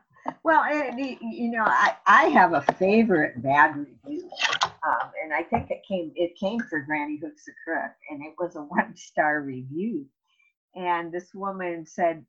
Well, 0.44 0.62
and, 0.62 0.98
you 0.98 1.50
know, 1.50 1.64
I, 1.64 1.94
I 2.06 2.24
have 2.26 2.52
a 2.52 2.62
favorite 2.74 3.42
bad 3.42 3.76
review, 3.76 4.30
um, 4.64 5.10
and 5.22 5.32
I 5.32 5.42
think 5.42 5.70
it 5.70 5.82
came 5.86 6.12
it 6.14 6.36
came 6.38 6.60
for 6.60 6.80
Granny 6.80 7.18
Hooks 7.22 7.44
the 7.44 7.52
Crook, 7.64 7.92
and 8.10 8.22
it 8.24 8.34
was 8.38 8.56
a 8.56 8.60
one 8.62 8.96
star 8.96 9.40
review. 9.40 10.06
And 10.74 11.12
this 11.12 11.34
woman 11.34 11.86
said, 11.86 12.24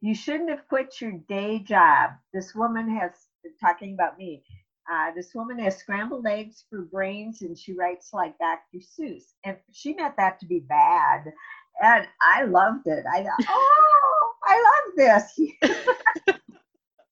"You 0.00 0.14
shouldn't 0.14 0.50
have 0.50 0.68
quit 0.68 1.00
your 1.00 1.12
day 1.28 1.60
job." 1.60 2.10
This 2.32 2.54
woman 2.54 2.88
has 2.96 3.12
talking 3.60 3.94
about 3.94 4.18
me. 4.18 4.42
Uh, 4.90 5.10
this 5.16 5.34
woman 5.34 5.58
has 5.58 5.76
scrambled 5.76 6.26
eggs 6.26 6.64
for 6.70 6.82
brains, 6.82 7.42
and 7.42 7.58
she 7.58 7.72
writes 7.72 8.10
like 8.12 8.38
Dr. 8.38 8.78
Seuss, 8.78 9.34
and 9.44 9.56
she 9.72 9.94
meant 9.94 10.16
that 10.16 10.38
to 10.40 10.46
be 10.46 10.60
bad, 10.60 11.32
and 11.82 12.06
I 12.22 12.44
loved 12.44 12.86
it. 12.86 13.04
I 13.12 13.22
thought, 13.22 13.46
oh, 13.48 14.32
I 14.44 14.82
love 14.96 14.96
this. 14.96 16.36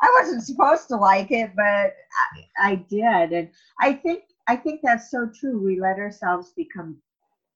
I 0.05 0.21
wasn't 0.21 0.43
supposed 0.43 0.89
to 0.89 0.97
like 0.97 1.31
it, 1.31 1.53
but 1.57 1.65
I, 1.65 2.73
I 2.73 2.75
did, 2.75 3.33
and 3.33 3.49
I 3.81 3.95
think 3.95 4.25
I 4.47 4.55
think 4.55 4.81
that's 4.83 5.11
so 5.11 5.31
true. 5.35 5.65
We 5.65 5.81
let 5.81 5.99
ourselves 5.99 6.53
become 6.55 6.99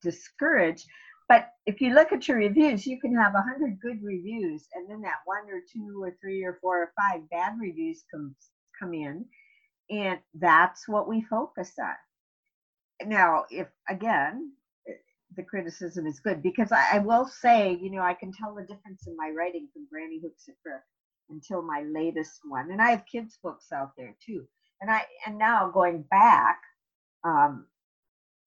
discouraged. 0.02 0.86
But 1.28 1.50
if 1.66 1.82
you 1.82 1.92
look 1.92 2.10
at 2.10 2.26
your 2.26 2.38
reviews, 2.38 2.86
you 2.86 2.98
can 2.98 3.14
have 3.14 3.34
a 3.34 3.42
hundred 3.42 3.78
good 3.80 4.02
reviews, 4.02 4.66
and 4.74 4.88
then 4.88 5.02
that 5.02 5.18
one 5.26 5.44
or 5.50 5.60
two 5.70 6.02
or 6.02 6.16
three 6.22 6.42
or 6.42 6.58
four 6.62 6.84
or 6.84 6.92
five 6.98 7.28
bad 7.28 7.52
reviews 7.60 8.02
come 8.10 8.34
come 8.80 8.94
in, 8.94 9.26
and 9.90 10.18
that's 10.32 10.88
what 10.88 11.06
we 11.06 11.20
focus 11.28 11.72
on. 11.78 13.10
Now, 13.10 13.44
if 13.50 13.68
again, 13.90 14.52
the 15.36 15.42
criticism 15.42 16.06
is 16.06 16.18
good 16.18 16.42
because 16.42 16.72
I, 16.72 16.94
I, 16.94 16.98
will 17.00 17.26
say, 17.26 17.78
you 17.78 17.90
know, 17.90 18.00
I 18.00 18.14
can 18.14 18.32
tell 18.32 18.54
the 18.54 18.62
difference 18.62 19.06
in 19.06 19.14
my 19.18 19.32
writing 19.36 19.68
from 19.74 19.86
Granny 19.92 20.18
Hooks 20.22 20.48
at 20.48 20.54
Crook 20.62 20.80
until 21.30 21.62
my 21.62 21.82
latest 21.82 22.40
one, 22.48 22.70
and 22.70 22.80
I 22.80 22.90
have 22.90 23.06
kids' 23.06 23.38
books 23.42 23.72
out 23.72 23.92
there 23.96 24.14
too. 24.24 24.46
And 24.80 24.90
I 24.90 25.02
and 25.26 25.38
now 25.38 25.70
going 25.70 26.02
back, 26.10 26.60
um, 27.24 27.66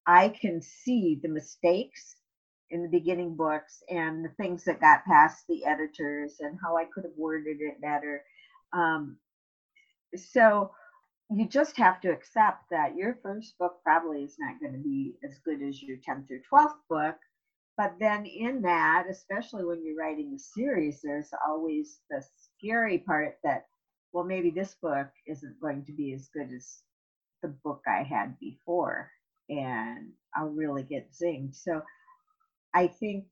I 0.05 0.29
can 0.29 0.61
see 0.61 1.19
the 1.21 1.29
mistakes 1.29 2.15
in 2.71 2.81
the 2.81 2.89
beginning 2.89 3.35
books 3.35 3.83
and 3.89 4.23
the 4.23 4.33
things 4.41 4.63
that 4.63 4.79
got 4.79 5.05
past 5.05 5.43
the 5.47 5.65
editors 5.65 6.37
and 6.39 6.57
how 6.63 6.77
I 6.77 6.85
could 6.85 7.03
have 7.03 7.17
worded 7.17 7.57
it 7.59 7.81
better. 7.81 8.23
Um, 8.73 9.17
so 10.15 10.71
you 11.29 11.47
just 11.47 11.77
have 11.77 12.01
to 12.01 12.11
accept 12.11 12.69
that 12.71 12.95
your 12.95 13.17
first 13.21 13.57
book 13.57 13.79
probably 13.83 14.23
is 14.23 14.35
not 14.39 14.59
going 14.59 14.73
to 14.73 14.79
be 14.79 15.15
as 15.23 15.39
good 15.45 15.61
as 15.61 15.81
your 15.81 15.97
10th 15.97 16.27
or 16.31 16.41
12th 16.51 16.75
book. 16.89 17.15
But 17.77 17.95
then 17.99 18.25
in 18.25 18.61
that, 18.63 19.05
especially 19.09 19.63
when 19.65 19.83
you're 19.83 19.95
writing 19.95 20.33
a 20.35 20.39
series, 20.39 21.01
there's 21.01 21.31
always 21.47 21.99
the 22.09 22.21
scary 22.61 22.99
part 22.99 23.37
that, 23.43 23.65
well, 24.13 24.23
maybe 24.23 24.49
this 24.49 24.75
book 24.81 25.07
isn't 25.27 25.59
going 25.61 25.85
to 25.85 25.91
be 25.91 26.13
as 26.13 26.29
good 26.33 26.51
as 26.53 26.81
the 27.41 27.49
book 27.49 27.81
I 27.87 28.03
had 28.03 28.39
before, 28.39 29.09
and 29.49 30.11
I'll 30.35 30.49
really 30.49 30.83
get 30.83 31.11
zinged. 31.11 31.55
So 31.55 31.81
I 32.73 32.87
think 32.87 33.25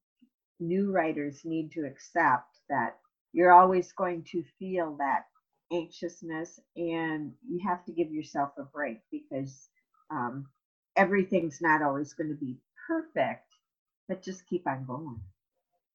new 0.59 0.91
writers 0.91 1.41
need 1.45 1.71
to 1.71 1.85
accept 1.85 2.57
that 2.69 2.97
you're 3.31 3.51
always 3.51 3.91
going 3.93 4.23
to 4.23 4.43
feel 4.57 4.95
that 4.97 5.25
anxiousness 5.71 6.59
and 6.75 7.31
you 7.47 7.59
have 7.65 7.85
to 7.85 7.91
give 7.91 8.11
yourself 8.11 8.51
a 8.57 8.63
break 8.63 8.99
because 9.11 9.69
um, 10.09 10.47
everything's 10.97 11.61
not 11.61 11.81
always 11.83 12.13
going 12.13 12.29
to 12.29 12.35
be 12.35 12.57
perfect 12.87 13.45
but 14.07 14.23
just 14.23 14.47
keep 14.47 14.67
on 14.67 14.83
going 14.85 15.19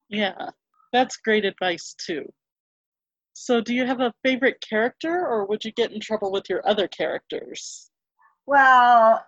yeah 0.07 0.49
that's 0.93 1.17
great 1.17 1.43
advice 1.43 1.93
too 1.93 2.25
so 3.37 3.59
do 3.61 3.73
you 3.73 3.85
have 3.85 3.99
a 3.99 4.13
favorite 4.23 4.59
character 4.61 5.27
or 5.27 5.45
would 5.45 5.63
you 5.63 5.71
get 5.73 5.91
in 5.91 5.99
trouble 5.99 6.31
with 6.31 6.49
your 6.49 6.67
other 6.67 6.87
characters 6.87 7.91
well 8.45 9.23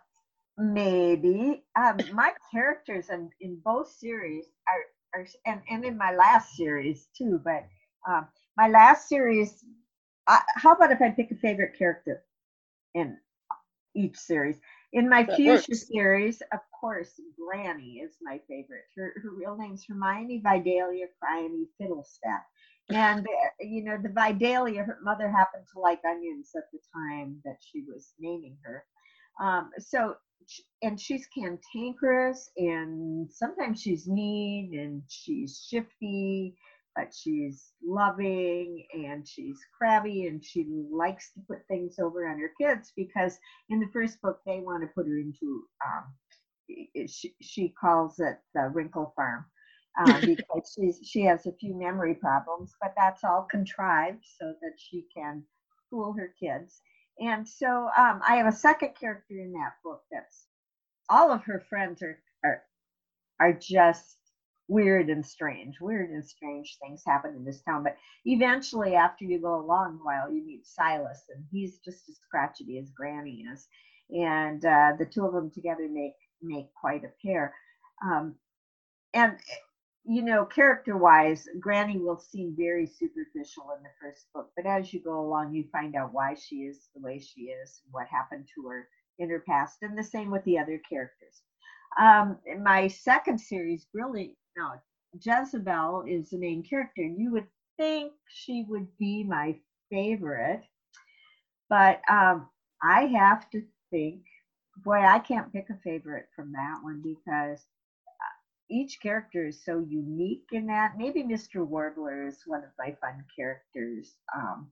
maybe 0.58 1.64
um, 1.76 1.98
my 2.14 2.32
characters 2.52 3.10
in, 3.10 3.30
in 3.42 3.60
both 3.64 3.92
series 3.92 4.46
are, 4.68 5.20
are 5.20 5.28
and, 5.46 5.62
and 5.70 5.86
in 5.86 5.98
my 5.98 6.16
last 6.16 6.56
series 6.56 7.08
too 7.16 7.40
but 7.44 7.68
um, 8.08 8.28
my 8.58 8.70
last 8.70 9.10
series 9.10 9.64
I, 10.28 10.42
how 10.56 10.74
about 10.74 10.92
if 10.92 11.02
I 11.02 11.10
pick 11.10 11.32
a 11.32 11.36
favorite 11.36 11.78
character 11.78 12.24
in 12.94 13.18
each 13.96 14.18
series? 14.18 14.58
In 14.94 15.10
my 15.10 15.24
that 15.24 15.36
Fuchsia 15.36 15.72
works. 15.72 15.88
series, 15.88 16.42
of 16.52 16.60
course, 16.80 17.20
Granny 17.38 18.00
is 18.04 18.18
my 18.22 18.40
favorite. 18.48 18.86
Her, 18.96 19.14
her 19.22 19.32
real 19.32 19.58
name's 19.58 19.86
Hermione 19.86 20.42
Vidalia 20.44 21.08
Cryony 21.20 21.68
Fiddlestaff. 21.80 22.44
And, 22.90 23.26
you 23.60 23.84
know, 23.84 23.98
the 24.02 24.10
Vidalia, 24.10 24.84
her 24.84 25.00
mother 25.04 25.30
happened 25.30 25.66
to 25.74 25.80
like 25.80 26.00
onions 26.06 26.52
at 26.56 26.64
the 26.72 26.80
time 26.94 27.42
that 27.44 27.58
she 27.60 27.84
was 27.88 28.14
naming 28.20 28.58
her. 28.64 28.86
Um, 29.42 29.72
so, 29.78 30.16
and 30.82 31.00
she's 31.00 31.28
cantankerous 31.28 32.50
and 32.58 33.30
sometimes 33.32 33.82
she's 33.82 34.08
mean 34.08 34.78
and 34.80 35.02
she's 35.08 35.66
shifty 35.70 36.56
but 36.96 37.14
she's 37.14 37.74
loving 37.84 38.86
and 38.94 39.28
she's 39.28 39.60
crabby 39.78 40.26
and 40.28 40.44
she 40.44 40.66
likes 40.92 41.32
to 41.34 41.42
put 41.48 41.60
things 41.68 42.00
over 42.00 42.28
on 42.28 42.40
her 42.40 42.52
kids 42.60 42.92
because 42.96 43.38
in 43.70 43.80
the 43.80 43.90
first 43.94 44.22
book 44.22 44.40
they 44.46 44.60
want 44.60 44.82
to 44.82 44.88
put 44.96 45.08
her 45.08 45.18
into 45.18 45.64
um, 45.86 47.08
she, 47.08 47.36
she 47.42 47.70
calls 47.80 48.20
it 48.20 48.38
the 48.56 48.70
wrinkle 48.74 49.14
farm 49.16 49.46
um, 50.00 50.22
because 50.22 50.76
she's 50.76 51.00
she 51.04 51.22
has 51.22 51.46
a 51.46 51.54
few 51.54 51.76
memory 51.76 52.16
problems 52.16 52.74
but 52.82 52.94
that's 52.98 53.24
all 53.24 53.48
contrived 53.50 54.24
so 54.40 54.54
that 54.62 54.74
she 54.78 55.06
can 55.16 55.44
fool 55.90 56.14
her 56.14 56.34
kids 56.40 56.82
and 57.20 57.48
so 57.48 57.90
um, 57.98 58.22
i 58.28 58.36
have 58.36 58.48
a 58.48 58.52
second 58.52 58.92
character 59.00 59.36
in 59.36 59.52
that 59.54 59.74
book 59.84 60.02
that's 60.12 60.48
all 61.10 61.32
of 61.32 61.44
her 61.44 61.64
friends 61.70 62.02
are 62.02 62.20
are 62.44 62.62
are 63.40 63.54
just 63.54 64.18
weird 64.68 65.10
and 65.10 65.26
strange. 65.26 65.80
Weird 65.80 66.10
and 66.10 66.26
strange 66.26 66.78
things 66.82 67.04
happen 67.06 67.36
in 67.36 67.46
this 67.46 67.62
town. 67.62 67.84
But 67.84 67.98
eventually, 68.26 68.96
after 68.96 69.26
you 69.26 69.40
go 69.40 69.60
a 69.60 69.66
long 69.66 70.00
while, 70.04 70.32
you 70.32 70.46
meet 70.46 70.66
Silas, 70.66 71.24
and 71.34 71.44
he's 71.52 71.80
just 71.80 72.10
as 72.10 72.20
crotchety 72.30 72.78
as 72.80 72.92
Granny 72.92 73.46
is. 73.52 73.68
And 74.10 74.64
uh, 74.66 74.94
the 74.98 75.06
two 75.06 75.26
of 75.26 75.34
them 75.34 75.52
together 75.52 75.88
make 75.90 76.14
make 76.42 76.74
quite 76.74 77.04
a 77.04 77.12
pair. 77.26 77.54
Um, 78.06 78.36
and 79.14 79.38
you 80.08 80.22
know, 80.22 80.46
character-wise, 80.46 81.48
Granny 81.60 81.98
will 81.98 82.18
seem 82.18 82.56
very 82.58 82.88
superficial 82.88 83.72
in 83.78 83.84
the 83.84 83.90
first 84.02 84.28
book, 84.34 84.50
but 84.56 84.66
as 84.66 84.94
you 84.94 85.02
go 85.02 85.20
along, 85.20 85.54
you 85.54 85.66
find 85.72 85.96
out 85.96 86.14
why 86.14 86.34
she 86.34 86.58
is 86.58 86.90
the 86.96 87.02
way 87.02 87.20
she 87.20 87.42
is, 87.42 87.82
and 87.84 87.94
what 87.94 88.08
happened 88.08 88.48
to 88.56 88.68
her 88.70 88.88
in 89.20 89.30
her 89.30 89.44
past, 89.48 89.80
and 89.82 89.98
the 89.98 90.04
same 90.04 90.32
with 90.32 90.44
the 90.46 90.58
other 90.58 90.80
characters. 90.90 91.42
Um, 92.00 92.38
my 92.64 92.88
second 92.88 93.40
series 93.40 93.88
really 93.94 94.38
now, 94.58 94.82
Jezebel 95.22 96.04
is 96.08 96.30
the 96.30 96.38
main 96.38 96.64
character. 96.64 97.02
and 97.02 97.20
You 97.20 97.32
would 97.34 97.48
think 97.78 98.14
she 98.30 98.66
would 98.70 98.88
be 98.98 99.24
my 99.24 99.58
favorite, 99.92 100.64
but 101.70 102.02
um, 102.10 102.50
I 102.82 103.08
have 103.08 103.50
to 103.52 103.62
think, 103.92 104.22
boy, 104.84 105.00
I 105.02 105.20
can't 105.20 105.52
pick 105.52 105.70
a 105.70 105.78
favorite 105.84 106.28
from 106.36 106.54
that 106.54 106.80
one 106.82 107.02
because 107.04 107.66
each 108.70 109.00
character 109.02 109.48
is 109.48 109.64
so 109.64 109.80
unique 109.80 110.48
in 110.52 110.68
that. 110.68 110.98
Maybe 110.98 111.24
Mr. 111.24 111.66
Warbler 111.68 112.28
is 112.28 112.44
one 112.46 112.64
of 112.64 112.72
my 112.80 112.96
fun 113.02 113.26
characters. 113.36 114.16
Um, 114.36 114.72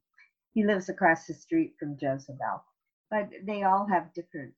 he 0.54 0.66
lives 0.66 0.90
across 0.90 1.28
the 1.28 1.34
street 1.34 1.76
from 1.80 1.98
Jezebel, 2.00 2.64
but 3.12 3.30
they 3.46 3.64
all 3.64 3.88
have 3.88 4.14
different 4.14 4.56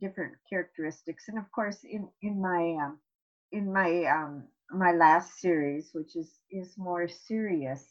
different 0.00 0.34
characteristics. 0.48 1.28
And 1.28 1.38
of 1.38 1.50
course, 1.52 1.84
in 1.84 2.08
in 2.22 2.40
my 2.40 2.76
um, 2.84 2.98
in 3.52 3.72
my 3.72 4.04
um, 4.06 4.44
my 4.72 4.92
last 4.92 5.40
series, 5.40 5.90
which 5.94 6.16
is 6.16 6.40
is 6.50 6.76
more 6.78 7.08
serious. 7.08 7.84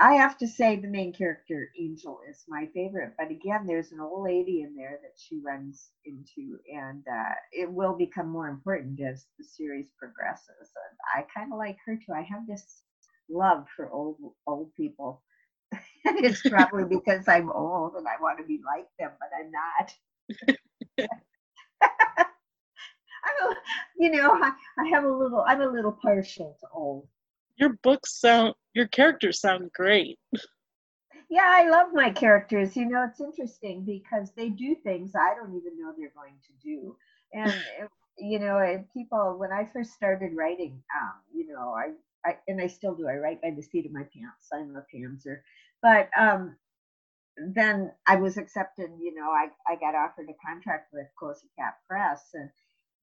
I 0.00 0.14
have 0.14 0.38
to 0.38 0.48
say 0.48 0.76
the 0.76 0.88
main 0.88 1.12
character, 1.12 1.70
Angel, 1.78 2.20
is 2.30 2.44
my 2.48 2.66
favorite. 2.74 3.14
But 3.18 3.30
again, 3.30 3.66
there's 3.66 3.92
an 3.92 4.00
old 4.00 4.24
lady 4.24 4.62
in 4.62 4.76
there 4.76 4.98
that 5.02 5.14
she 5.18 5.40
runs 5.44 5.90
into, 6.04 6.58
and 6.72 7.04
uh, 7.08 7.34
it 7.52 7.70
will 7.72 7.94
become 7.96 8.28
more 8.28 8.48
important 8.48 9.00
as 9.00 9.26
the 9.38 9.44
series 9.44 9.90
progresses. 9.98 10.48
And 10.60 10.98
I 11.16 11.26
kind 11.34 11.52
of 11.52 11.58
like 11.58 11.78
her 11.86 11.96
too. 11.96 12.12
I 12.14 12.22
have 12.22 12.46
this 12.46 12.82
love 13.30 13.66
for 13.76 13.90
old 13.90 14.18
old 14.46 14.74
people. 14.74 15.22
it's 16.04 16.42
probably 16.42 16.84
because 16.88 17.28
I'm 17.28 17.50
old 17.50 17.94
and 17.94 18.06
I 18.08 18.20
want 18.22 18.38
to 18.38 18.44
be 18.46 18.60
like 18.66 18.86
them, 18.98 19.12
but 19.20 19.30
I'm 19.38 19.50
not. 19.50 19.94
I'm 23.24 23.50
a, 23.50 23.54
you 23.98 24.10
know, 24.10 24.32
I, 24.32 24.52
I 24.78 24.88
have 24.90 25.04
a 25.04 25.12
little, 25.12 25.44
I'm 25.46 25.60
a 25.60 25.66
little 25.66 25.92
partial 25.92 26.56
to 26.60 26.66
old. 26.72 27.08
Your 27.58 27.78
books 27.82 28.20
sound, 28.20 28.54
your 28.74 28.86
characters 28.86 29.40
sound 29.40 29.70
great. 29.72 30.18
Yeah, 31.30 31.44
I 31.46 31.68
love 31.68 31.88
my 31.92 32.10
characters. 32.10 32.76
You 32.76 32.86
know, 32.86 33.06
it's 33.08 33.20
interesting 33.20 33.84
because 33.84 34.32
they 34.36 34.48
do 34.48 34.74
things 34.76 35.12
I 35.14 35.34
don't 35.34 35.56
even 35.56 35.78
know 35.78 35.92
they're 35.96 36.12
going 36.14 36.38
to 36.46 36.52
do. 36.62 36.96
And, 37.32 37.52
you 38.18 38.38
know, 38.38 38.84
people, 38.94 39.36
when 39.38 39.52
I 39.52 39.68
first 39.72 39.92
started 39.92 40.34
writing, 40.34 40.82
um, 41.00 41.14
you 41.34 41.48
know, 41.48 41.74
I, 41.76 41.92
I, 42.28 42.36
and 42.48 42.60
I 42.60 42.66
still 42.66 42.94
do. 42.94 43.08
I 43.08 43.16
write 43.16 43.42
by 43.42 43.50
the 43.50 43.62
seat 43.62 43.86
of 43.86 43.92
my 43.92 44.02
pants. 44.02 44.48
I'm 44.52 44.76
a 44.76 44.84
pantser. 44.94 45.40
But 45.82 46.10
um, 46.18 46.56
then 47.54 47.92
I 48.06 48.16
was 48.16 48.36
accepted. 48.36 48.90
You 48.98 49.14
know, 49.14 49.30
I 49.30 49.48
I 49.68 49.76
got 49.76 49.94
offered 49.94 50.28
a 50.28 50.46
contract 50.46 50.92
with 50.92 51.06
Cozy 51.18 51.48
Cat 51.58 51.74
Press, 51.88 52.30
and 52.34 52.50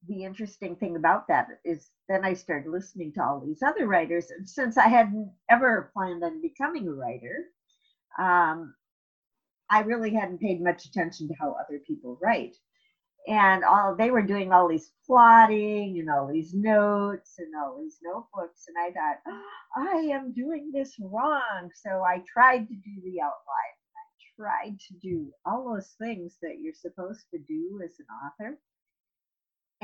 the 0.07 0.24
interesting 0.24 0.75
thing 0.75 0.95
about 0.95 1.27
that 1.27 1.47
is 1.65 1.89
then 2.09 2.25
I 2.25 2.33
started 2.33 2.71
listening 2.71 3.13
to 3.13 3.24
all 3.24 3.41
these 3.45 3.62
other 3.63 3.88
writers, 3.88 4.31
and 4.31 4.47
since 4.47 4.77
I 4.77 4.88
hadn't 4.88 5.31
ever 5.50 5.91
planned 5.93 6.24
on 6.24 6.41
becoming 6.41 6.88
a 6.88 6.93
writer, 6.93 7.45
um, 8.19 8.75
I 9.69 9.81
really 9.81 10.12
hadn't 10.13 10.41
paid 10.41 10.62
much 10.63 10.85
attention 10.85 11.27
to 11.27 11.35
how 11.39 11.53
other 11.53 11.79
people 11.88 12.19
write. 12.21 12.55
And 13.27 13.63
all 13.63 13.95
they 13.95 14.12
were 14.12 14.21
doing 14.21 14.53
all 14.53 14.67
these 14.67 14.91
plotting 15.07 16.00
and 16.00 16.09
all 16.12 16.27
these 16.31 16.53
notes 16.53 17.35
and 17.39 17.53
all 17.55 17.79
these 17.81 17.97
notebooks 18.03 18.65
and 18.67 18.77
i 18.77 18.91
thought 18.91 19.17
oh, 19.27 19.41
i 19.77 19.97
am 20.15 20.31
doing 20.33 20.71
this 20.71 20.95
wrong. 21.00 21.71
So 21.75 22.03
i 22.03 22.21
tried 22.31 22.67
to 22.67 22.75
do 22.75 23.01
the 23.03 23.21
outline. 23.21 23.75
I 23.97 24.05
tried 24.38 24.79
to 24.89 24.93
do 25.01 25.31
all 25.45 25.74
those 25.74 25.95
things 26.00 26.38
that 26.43 26.59
you're 26.62 26.74
supposed 26.75 27.25
to 27.33 27.39
do 27.39 27.81
as 27.83 27.95
an 28.00 28.05
author 28.25 28.59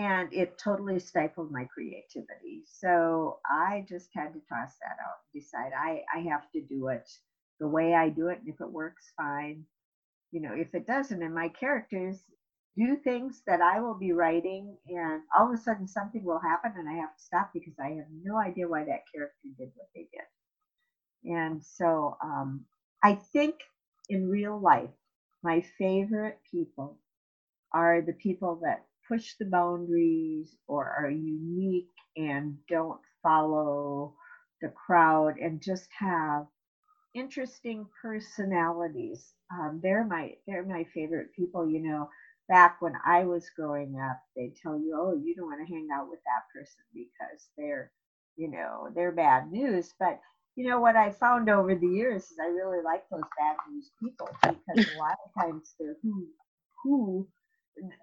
and 0.02 0.34
it 0.34 0.58
totally 0.58 1.00
stifled 1.00 1.52
my 1.52 1.66
creativity 1.74 2.64
so 2.66 3.40
i 3.50 3.86
just 3.90 4.10
had 4.16 4.34
to 4.34 4.42
toss 4.50 4.76
that 4.82 4.98
out 5.06 5.20
decide 5.34 5.72
i 5.78 6.02
i 6.16 6.20
have 6.22 6.50
to 6.52 6.62
do 6.62 6.90
it 6.90 7.10
the 7.60 7.68
way 7.68 7.94
i 7.96 8.10
do 8.10 8.30
it 8.30 8.40
and 8.40 8.50
if 8.50 8.62
it 8.62 8.72
works 8.72 9.14
fine 9.18 9.64
you 10.32 10.42
know 10.42 10.54
if 10.56 10.74
it 10.76 10.88
doesn't 10.88 11.24
and 11.24 11.36
my 11.36 11.50
characters 11.50 12.24
do 12.78 12.98
things 12.98 13.44
that 13.48 13.62
I 13.62 13.82
will 13.82 13.96
be 13.96 14.14
writing, 14.14 14.78
and 14.88 15.22
all 15.38 15.48
of 15.48 15.54
a 15.54 15.62
sudden 15.62 15.88
something 15.88 16.24
will 16.24 16.40
happen, 16.40 16.74
and 16.78 16.90
I 16.90 16.94
have 16.94 17.16
to 17.16 17.24
stop 17.24 17.52
because 17.54 17.76
I 17.80 17.90
have 17.90 18.08
no 18.24 18.38
idea 18.38 18.68
why 18.68 18.86
that 18.86 19.04
character 19.14 19.50
did 19.60 19.72
what 19.76 19.90
they 19.96 20.08
did. 20.14 20.42
And 21.36 21.64
so 21.64 22.18
um, 22.24 22.66
I 23.04 23.16
think 23.16 23.56
in 24.10 24.30
real 24.30 24.60
life, 24.60 24.90
my 25.44 25.62
favorite 25.78 26.40
people 26.52 26.98
are 27.74 28.02
the 28.02 28.14
people 28.14 28.60
that 28.64 28.86
push 29.08 29.34
the 29.40 29.46
boundaries 29.46 30.56
or 30.68 30.90
are 30.90 31.10
unique 31.10 31.90
and 32.18 32.58
don't 32.70 33.00
follow 33.24 34.16
the 34.62 34.70
crowd 34.70 35.38
and 35.38 35.62
just 35.62 35.88
have 35.98 36.46
interesting 37.14 37.86
personalities. 38.02 39.34
Um, 39.52 39.80
they're 39.84 40.06
my 40.06 40.34
they're 40.48 40.66
my 40.66 40.86
favorite 40.94 41.34
people. 41.36 41.70
You 41.70 41.82
know, 41.82 42.10
back 42.48 42.78
when 42.82 42.94
I 43.06 43.24
was 43.26 43.50
growing 43.56 44.00
up, 44.00 44.20
they 44.36 44.54
tell 44.62 44.78
you, 44.78 44.98
oh, 45.00 45.20
you 45.24 45.36
don't 45.36 45.48
want 45.48 45.66
to 45.68 45.74
hang 45.74 45.88
out 45.94 46.10
with 46.10 46.20
that 46.26 46.44
person 46.54 46.84
because 46.94 47.48
they're, 47.58 47.92
you 48.38 48.50
know, 48.50 48.90
they're 48.96 49.12
bad 49.12 49.52
news. 49.52 49.94
But 50.00 50.20
you 50.56 50.68
know 50.68 50.80
what 50.80 50.96
I 50.96 51.12
found 51.12 51.50
over 51.50 51.76
the 51.76 51.88
years 51.88 52.24
is 52.24 52.38
I 52.42 52.48
really 52.48 52.84
like 52.84 53.04
those 53.10 53.22
bad 53.38 53.56
news 53.72 53.92
people 54.02 54.30
because 54.42 54.94
a 54.96 55.00
lot 55.00 55.18
of 55.26 55.42
times 55.42 55.76
they're 55.80 55.98
who 56.04 56.28
who 56.84 57.28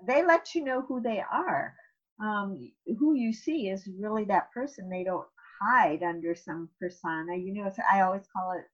they 0.07 0.25
let 0.25 0.55
you 0.55 0.65
know 0.65 0.83
who 0.83 1.01
they 1.01 1.23
are. 1.31 1.75
Um, 2.23 2.73
who 2.99 3.15
you 3.15 3.33
see 3.33 3.69
is 3.69 3.89
really 3.99 4.25
that 4.27 4.53
person. 4.53 4.91
They 4.91 5.05
don't 5.05 5.27
hide 5.63 6.03
under 6.03 6.35
some 6.35 6.69
persona. 6.81 7.37
You 7.37 7.55
know, 7.55 7.73
I 7.93 8.03
always 8.03 8.27
call 8.37 8.53
it 8.53 8.65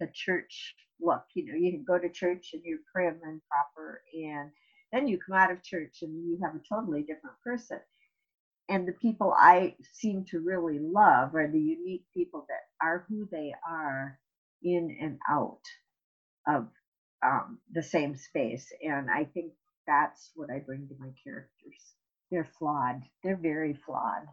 the 0.00 0.10
church 0.14 0.74
look. 1.00 1.24
You 1.34 1.46
know, 1.46 1.54
you 1.58 1.72
can 1.72 1.84
go 1.84 1.98
to 1.98 2.10
church 2.10 2.50
and 2.54 2.62
you're 2.64 2.80
prim 2.92 3.20
and 3.24 3.40
proper 3.50 4.02
and 4.14 4.50
then 4.92 5.08
you 5.08 5.18
come 5.18 5.36
out 5.36 5.50
of 5.52 5.62
church 5.62 5.98
and 6.02 6.12
you 6.26 6.38
have 6.42 6.54
a 6.54 6.60
totally 6.74 7.02
different 7.02 7.36
person. 7.44 7.80
And 8.68 8.88
the 8.88 8.92
people 8.92 9.34
I 9.36 9.76
seem 9.92 10.24
to 10.30 10.40
really 10.40 10.78
love 10.78 11.34
are 11.34 11.50
the 11.50 11.60
unique 11.60 12.04
people 12.16 12.46
that 12.48 12.86
are 12.86 13.06
who 13.08 13.28
they 13.30 13.54
are 13.68 14.18
in 14.62 14.96
and 15.00 15.18
out 15.28 15.60
of 16.48 16.68
um, 17.24 17.58
the 17.72 17.82
same 17.82 18.16
space. 18.16 18.72
And 18.82 19.10
I 19.10 19.24
think 19.24 19.52
that's 19.88 20.30
what 20.36 20.50
I 20.50 20.58
bring 20.58 20.86
to 20.86 20.94
my 21.00 21.08
characters. 21.24 21.94
They're 22.30 22.48
flawed. 22.58 23.00
They're 23.24 23.40
very 23.40 23.74
flawed. 23.74 24.26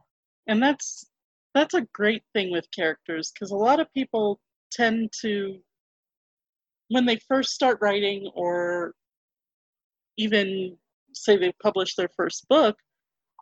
And 0.47 0.61
that's 0.61 1.07
that's 1.55 1.73
a 1.73 1.87
great 1.93 2.23
thing 2.33 2.51
with 2.51 2.67
characters 2.75 3.31
because 3.33 3.51
a 3.51 3.55
lot 3.55 3.79
of 3.79 3.91
people 3.93 4.39
tend 4.71 5.11
to 5.21 5.57
when 6.89 7.05
they 7.05 7.17
first 7.27 7.51
start 7.51 7.79
writing 7.81 8.29
or 8.35 8.93
even 10.17 10.77
say 11.13 11.37
they 11.37 11.53
publish 11.63 11.95
their 11.95 12.09
first 12.15 12.45
book, 12.49 12.75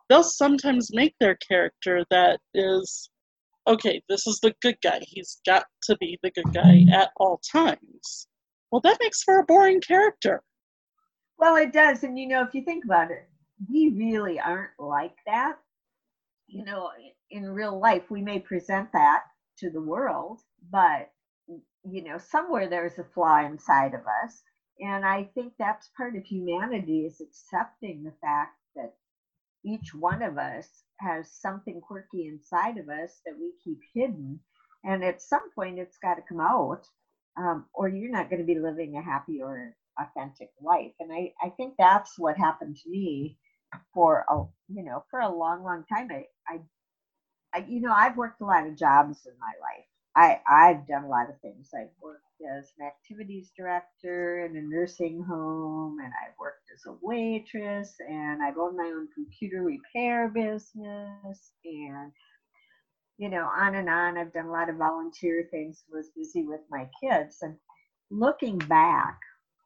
they'll 0.07 0.23
sometimes 0.23 0.93
make 0.93 1.15
their 1.19 1.37
character 1.47 2.05
that 2.11 2.39
is 2.53 3.09
okay, 3.67 4.01
this 4.09 4.27
is 4.27 4.39
the 4.43 4.53
good 4.61 4.75
guy. 4.83 4.99
He's 5.01 5.39
got 5.45 5.65
to 5.83 5.97
be 5.97 6.19
the 6.21 6.31
good 6.31 6.53
guy 6.53 6.85
at 6.93 7.11
all 7.17 7.41
times. 7.49 8.27
Well, 8.71 8.81
that 8.81 8.97
makes 9.01 9.23
for 9.23 9.39
a 9.39 9.45
boring 9.45 9.79
character. 9.81 10.43
Well, 11.37 11.55
it 11.57 11.73
does. 11.73 12.03
And 12.03 12.17
you 12.17 12.27
know, 12.27 12.43
if 12.43 12.53
you 12.55 12.63
think 12.63 12.85
about 12.85 13.11
it, 13.11 13.27
we 13.69 13.89
really 13.97 14.39
aren't 14.39 14.79
like 14.79 15.15
that. 15.27 15.57
You 16.47 16.65
know, 16.65 16.91
in 17.31 17.49
real 17.49 17.79
life, 17.79 18.09
we 18.11 18.21
may 18.21 18.39
present 18.39 18.91
that 18.93 19.23
to 19.59 19.69
the 19.69 19.81
world, 19.81 20.41
but, 20.71 21.11
you 21.83 22.03
know, 22.03 22.17
somewhere 22.17 22.67
there's 22.69 22.99
a 22.99 23.03
flaw 23.03 23.39
inside 23.45 23.93
of 23.93 24.01
us 24.23 24.43
and 24.79 25.05
I 25.05 25.25
think 25.35 25.53
that's 25.59 25.89
part 25.95 26.15
of 26.15 26.25
humanity 26.25 27.05
is 27.05 27.21
accepting 27.21 28.03
the 28.03 28.13
fact 28.21 28.57
that 28.75 28.93
each 29.65 29.93
one 29.93 30.21
of 30.21 30.37
us 30.37 30.67
has 30.99 31.31
something 31.31 31.81
quirky 31.81 32.27
inside 32.27 32.77
of 32.77 32.89
us 32.89 33.21
that 33.25 33.35
we 33.39 33.53
keep 33.63 33.79
hidden. 33.93 34.39
And 34.83 35.03
at 35.03 35.21
some 35.21 35.51
point, 35.55 35.79
it's 35.79 35.97
got 35.97 36.15
to 36.15 36.21
come 36.27 36.41
out, 36.41 36.87
um, 37.37 37.65
or 37.73 37.87
you're 37.89 38.11
not 38.11 38.29
going 38.29 38.41
to 38.41 38.45
be 38.45 38.59
living 38.59 38.97
a 38.97 39.01
happy 39.03 39.41
or 39.41 39.75
authentic 39.99 40.49
life. 40.61 40.93
And 40.99 41.11
I, 41.11 41.33
I 41.41 41.49
think 41.49 41.75
that's 41.77 42.17
what 42.17 42.37
happened 42.37 42.77
to 42.83 42.89
me 42.89 43.37
for 43.93 44.25
a 44.29 44.43
you 44.69 44.83
know 44.83 45.03
for 45.09 45.19
a 45.19 45.35
long 45.35 45.63
long 45.63 45.83
time. 45.91 46.09
I, 46.11 46.25
I, 46.47 46.59
I 47.53 47.65
you 47.67 47.81
know 47.81 47.93
I've 47.93 48.17
worked 48.17 48.41
a 48.41 48.45
lot 48.45 48.67
of 48.67 48.77
jobs 48.77 49.25
in 49.25 49.33
my 49.39 49.53
life. 49.61 49.85
I 50.15 50.41
I've 50.47 50.87
done 50.87 51.05
a 51.05 51.09
lot 51.09 51.29
of 51.29 51.39
things. 51.41 51.69
I've 51.75 51.89
worked 52.01 52.21
as 52.57 52.71
an 52.79 52.85
activities 52.85 53.51
director 53.57 54.45
in 54.45 54.57
a 54.57 54.61
nursing 54.61 55.23
home, 55.23 55.97
and 56.03 56.11
I've 56.23 56.37
worked 56.39 56.69
as 56.73 56.85
a 56.87 56.95
waitress, 57.01 57.95
and 58.07 58.43
I've 58.43 58.57
owned 58.57 58.77
my 58.77 58.91
own 58.95 59.07
computer 59.15 59.63
repair 59.63 60.29
business, 60.29 61.53
and 61.65 62.11
you 63.17 63.29
know, 63.29 63.45
on 63.45 63.75
and 63.75 63.89
on. 63.89 64.17
I've 64.17 64.33
done 64.33 64.47
a 64.47 64.51
lot 64.51 64.69
of 64.69 64.77
volunteer 64.77 65.47
things, 65.51 65.83
was 65.91 66.09
busy 66.15 66.43
with 66.45 66.61
my 66.69 66.89
kids. 67.01 67.37
And 67.41 67.55
looking 68.09 68.57
back, 68.57 69.19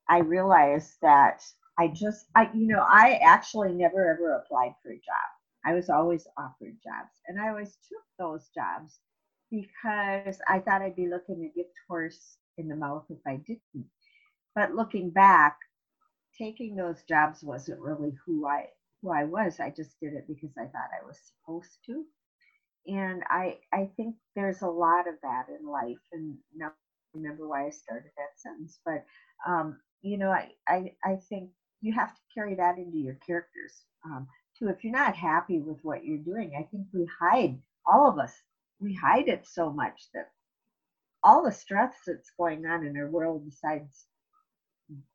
I 0.10 0.20
realized 0.20 0.98
that 1.02 1.44
I 1.80 1.88
just, 1.90 2.26
I, 2.36 2.50
you 2.54 2.68
know, 2.68 2.86
I 2.88 3.20
actually 3.24 3.74
never 3.74 4.12
ever 4.14 4.34
applied 4.36 4.74
for 4.84 4.92
a 4.92 4.96
job. 4.96 5.30
I 5.66 5.74
was 5.74 5.90
always 5.90 6.28
offered 6.38 6.78
jobs, 6.84 7.16
and 7.28 7.40
I 7.42 7.50
always 7.50 7.78
took 7.90 8.04
those 8.20 8.50
jobs 8.56 9.00
because 9.52 10.40
I 10.48 10.60
thought 10.60 10.82
I'd 10.82 10.96
be 10.96 11.08
looking 11.10 11.44
a 11.46 11.58
gift 11.58 11.76
horse 11.88 12.38
in 12.58 12.68
the 12.68 12.76
mouth 12.76 13.06
if 13.10 13.20
I 13.28 13.38
didn't. 13.38 13.90
But 14.56 14.76
looking 14.76 15.12
back, 15.12 15.58
taking 16.38 16.76
those 16.76 17.04
jobs 17.04 17.44
wasn't 17.44 17.82
really 17.82 18.14
who 18.26 18.48
I 18.48 18.68
who 19.02 19.12
I 19.12 19.26
was. 19.26 19.60
I 19.60 19.70
just 19.72 20.00
did 20.02 20.14
it 20.14 20.28
because 20.28 20.52
I 20.58 20.66
thought 20.66 20.92
I 21.02 21.06
was 21.06 21.20
supposed 21.20 21.80
to. 21.88 22.06
And 22.88 23.24
I 23.30 23.60
I 23.74 23.92
think 23.98 24.16
there's 24.36 24.62
a 24.62 24.68
lot 24.68 25.08
of 25.08 25.16
that 25.24 25.48
in 25.50 25.68
life. 25.68 26.00
And 26.14 26.38
now 26.56 26.68
I 26.70 26.72
remember 27.16 27.48
why 27.48 27.68
I 27.68 27.70
started 27.72 28.12
that 28.18 28.40
sentence. 28.40 28.80
But 28.86 29.06
um, 29.48 29.80
you 30.02 30.18
know, 30.18 30.30
I, 30.32 30.52
I 30.68 30.92
I 31.04 31.16
think 31.30 31.50
you 31.82 31.94
have 31.94 32.14
to 32.14 32.22
carry 32.34 32.56
that 32.56 32.78
into 32.78 32.98
your 32.98 33.18
characters 33.26 33.84
um, 34.06 34.28
too. 34.58 34.70
If 34.70 34.84
you're 34.84 34.94
not 34.94 35.16
happy 35.16 35.60
with 35.60 35.80
what 35.84 36.06
you're 36.06 36.18
doing, 36.18 36.54
I 36.58 36.64
think 36.64 36.88
we 36.94 37.08
hide 37.20 37.60
all 37.86 38.10
of 38.10 38.20
us. 38.20 38.34
We 38.80 38.94
hide 38.94 39.28
it 39.28 39.46
so 39.48 39.72
much 39.72 40.08
that 40.14 40.30
all 41.24 41.44
the 41.44 41.52
stress 41.52 41.96
that's 42.06 42.32
going 42.38 42.66
on 42.66 42.86
in 42.86 42.96
our 42.98 43.10
world 43.10 43.44
besides 43.46 44.06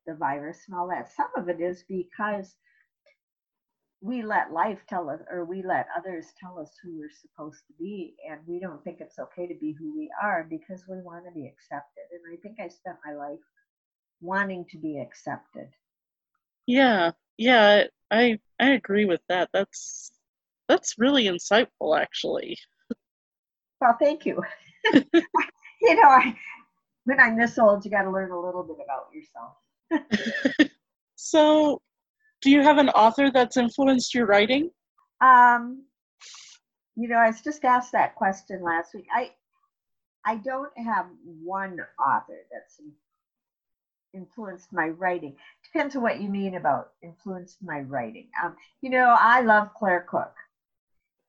the 0.05 0.13
virus 0.15 0.59
and 0.67 0.77
all 0.77 0.87
that 0.89 1.11
some 1.11 1.29
of 1.35 1.49
it 1.49 1.59
is 1.59 1.83
because 1.89 2.55
we 4.01 4.21
let 4.21 4.51
life 4.51 4.79
tell 4.87 5.09
us 5.09 5.21
or 5.31 5.45
we 5.45 5.63
let 5.63 5.87
others 5.97 6.27
tell 6.39 6.59
us 6.59 6.69
who 6.83 6.97
we're 6.99 7.09
supposed 7.09 7.65
to 7.67 7.73
be 7.79 8.15
and 8.29 8.39
we 8.45 8.59
don't 8.59 8.83
think 8.83 8.97
it's 8.99 9.17
okay 9.17 9.47
to 9.47 9.55
be 9.59 9.73
who 9.79 9.95
we 9.97 10.09
are 10.21 10.45
because 10.49 10.83
we 10.87 11.01
want 11.01 11.25
to 11.25 11.31
be 11.31 11.47
accepted 11.47 12.03
and 12.11 12.33
i 12.33 12.37
think 12.41 12.59
i 12.59 12.67
spent 12.67 12.97
my 13.05 13.13
life 13.15 13.39
wanting 14.23 14.65
to 14.69 14.77
be 14.77 14.99
accepted 14.99 15.67
yeah 16.65 17.11
yeah 17.37 17.83
i 18.11 18.39
i 18.59 18.69
agree 18.71 19.05
with 19.05 19.21
that 19.29 19.49
that's 19.53 20.11
that's 20.67 20.95
really 20.97 21.25
insightful 21.25 21.99
actually 21.99 22.57
well 23.81 23.97
thank 23.99 24.25
you 24.25 24.41
you 25.83 25.95
know, 25.95 26.07
I, 26.07 26.35
when 27.05 27.19
I'm 27.19 27.37
this 27.37 27.57
old, 27.57 27.83
you 27.85 27.91
got 27.91 28.03
to 28.03 28.11
learn 28.11 28.31
a 28.31 28.39
little 28.39 28.63
bit 28.63 28.77
about 28.83 29.09
yourself. 29.13 30.69
so, 31.15 31.81
do 32.41 32.49
you 32.49 32.61
have 32.61 32.77
an 32.77 32.89
author 32.89 33.31
that's 33.31 33.57
influenced 33.57 34.13
your 34.13 34.25
writing? 34.25 34.69
Um, 35.21 35.83
you 36.95 37.07
know, 37.07 37.17
I 37.17 37.27
was 37.27 37.41
just 37.41 37.63
asked 37.65 37.91
that 37.91 38.15
question 38.15 38.61
last 38.61 38.93
week. 38.93 39.07
I 39.13 39.31
I 40.25 40.35
don't 40.37 40.71
have 40.77 41.07
one 41.23 41.79
author 41.99 42.37
that's 42.51 42.79
influenced 44.13 44.71
my 44.71 44.89
writing. 44.89 45.35
Depends 45.63 45.95
on 45.95 46.01
what 46.01 46.21
you 46.21 46.29
mean 46.29 46.55
about 46.55 46.91
influenced 47.01 47.57
my 47.61 47.81
writing. 47.81 48.27
Um, 48.43 48.55
you 48.81 48.89
know, 48.89 49.15
I 49.17 49.41
love 49.41 49.73
Claire 49.73 50.05
Cook, 50.09 50.33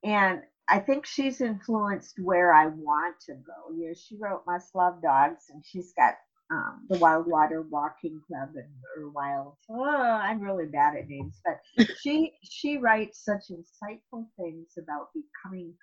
and 0.02 0.42
I 0.68 0.78
think 0.78 1.06
she's 1.06 1.40
influenced 1.40 2.18
where 2.18 2.52
I 2.52 2.66
want 2.66 3.20
to 3.26 3.34
go. 3.34 3.74
You 3.74 3.88
know, 3.88 3.94
she 3.94 4.16
wrote 4.16 4.44
Must 4.46 4.74
Love 4.74 5.02
Dogs, 5.02 5.44
and 5.50 5.62
she's 5.64 5.92
got 5.92 6.14
um, 6.50 6.86
the 6.88 6.96
Wildwater 6.96 7.68
Walking 7.68 8.20
Club 8.26 8.50
and 8.54 8.68
or 8.96 9.10
Wild. 9.10 9.56
Oh, 9.70 9.84
I'm 9.84 10.40
really 10.40 10.66
bad 10.66 10.96
at 10.96 11.08
names, 11.08 11.40
but 11.44 11.86
she 12.00 12.32
she 12.42 12.76
writes 12.76 13.24
such 13.24 13.50
insightful 13.50 14.26
things 14.38 14.68
about 14.78 15.08
becoming 15.14 15.74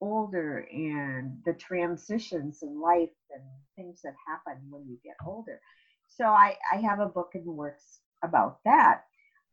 older 0.00 0.66
and 0.72 1.38
the 1.46 1.54
transitions 1.54 2.62
in 2.62 2.80
life 2.80 3.10
and 3.32 3.42
things 3.76 4.00
that 4.02 4.14
happen 4.26 4.60
when 4.68 4.82
you 4.88 4.98
get 5.04 5.14
older. 5.24 5.60
So 6.16 6.24
I, 6.24 6.56
I 6.72 6.76
have 6.76 7.00
a 7.00 7.06
book 7.06 7.30
in 7.34 7.44
the 7.44 7.52
works 7.52 8.00
about 8.22 8.58
that. 8.64 9.02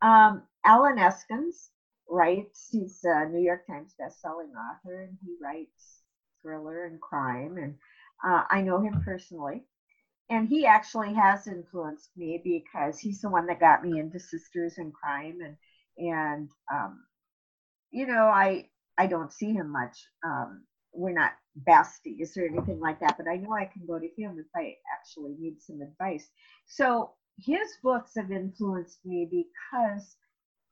Um, 0.01 0.43
Allen 0.65 0.97
Eskens 0.97 1.69
writes, 2.09 2.67
he's 2.71 2.99
a 3.03 3.25
New 3.29 3.41
York 3.41 3.65
Times 3.67 3.93
bestselling 3.99 4.51
author, 4.55 5.03
and 5.03 5.17
he 5.23 5.35
writes 5.41 6.01
thriller 6.41 6.85
and 6.85 6.99
crime. 6.99 7.57
And 7.57 7.75
uh, 8.25 8.43
I 8.49 8.61
know 8.61 8.81
him 8.81 9.01
personally. 9.03 9.63
And 10.29 10.47
he 10.47 10.65
actually 10.65 11.13
has 11.15 11.47
influenced 11.47 12.09
me 12.15 12.39
because 12.43 12.99
he's 12.99 13.21
the 13.21 13.29
one 13.29 13.47
that 13.47 13.59
got 13.59 13.83
me 13.83 13.99
into 13.99 14.19
Sisters 14.19 14.77
in 14.77 14.91
Crime. 14.91 15.39
And, 15.43 15.57
and 15.97 16.49
um, 16.71 17.03
you 17.91 18.05
know, 18.05 18.25
I, 18.25 18.69
I 18.97 19.07
don't 19.07 19.33
see 19.33 19.53
him 19.53 19.71
much. 19.71 19.97
Um, 20.23 20.65
we're 20.93 21.13
not 21.13 21.33
besties 21.67 22.37
or 22.37 22.45
anything 22.45 22.79
like 22.79 22.99
that, 22.99 23.17
but 23.17 23.27
I 23.27 23.37
know 23.37 23.53
I 23.53 23.65
can 23.65 23.85
go 23.85 23.99
to 23.99 24.07
him 24.17 24.37
if 24.39 24.45
I 24.55 24.75
actually 24.93 25.35
need 25.39 25.61
some 25.61 25.81
advice. 25.81 26.29
So 26.67 27.11
his 27.37 27.77
books 27.83 28.13
have 28.15 28.31
influenced 28.31 29.05
me 29.05 29.27
because 29.29 30.15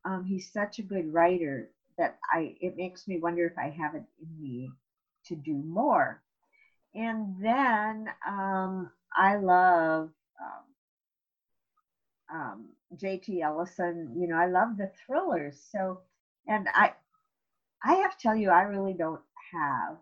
um, 0.05 0.25
he's 0.25 0.51
such 0.51 0.79
a 0.79 0.83
good 0.83 1.11
writer 1.13 1.69
that 1.97 2.19
I 2.31 2.55
it 2.61 2.77
makes 2.77 3.07
me 3.07 3.19
wonder 3.19 3.45
if 3.45 3.57
I 3.57 3.69
have 3.69 3.95
it 3.95 4.03
in 4.21 4.41
me 4.41 4.69
to 5.25 5.35
do 5.35 5.53
more. 5.53 6.21
And 6.95 7.35
then 7.41 8.09
um, 8.27 8.91
I 9.15 9.35
love 9.37 10.09
um, 10.41 10.63
um 12.33 12.65
J.T. 12.95 13.41
Ellison. 13.41 14.15
You 14.17 14.27
know, 14.27 14.37
I 14.37 14.47
love 14.47 14.77
the 14.77 14.91
thrillers. 15.05 15.59
So, 15.71 16.01
and 16.47 16.67
I 16.73 16.93
I 17.83 17.95
have 17.95 18.17
to 18.17 18.21
tell 18.21 18.35
you, 18.35 18.49
I 18.49 18.61
really 18.63 18.93
don't 18.93 19.21
have 19.53 19.97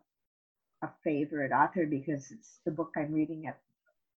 a 0.85 0.93
favorite 1.03 1.51
author 1.51 1.85
because 1.85 2.31
it's 2.31 2.59
the 2.65 2.71
book 2.71 2.91
I'm 2.97 3.13
reading 3.13 3.47
at, 3.47 3.57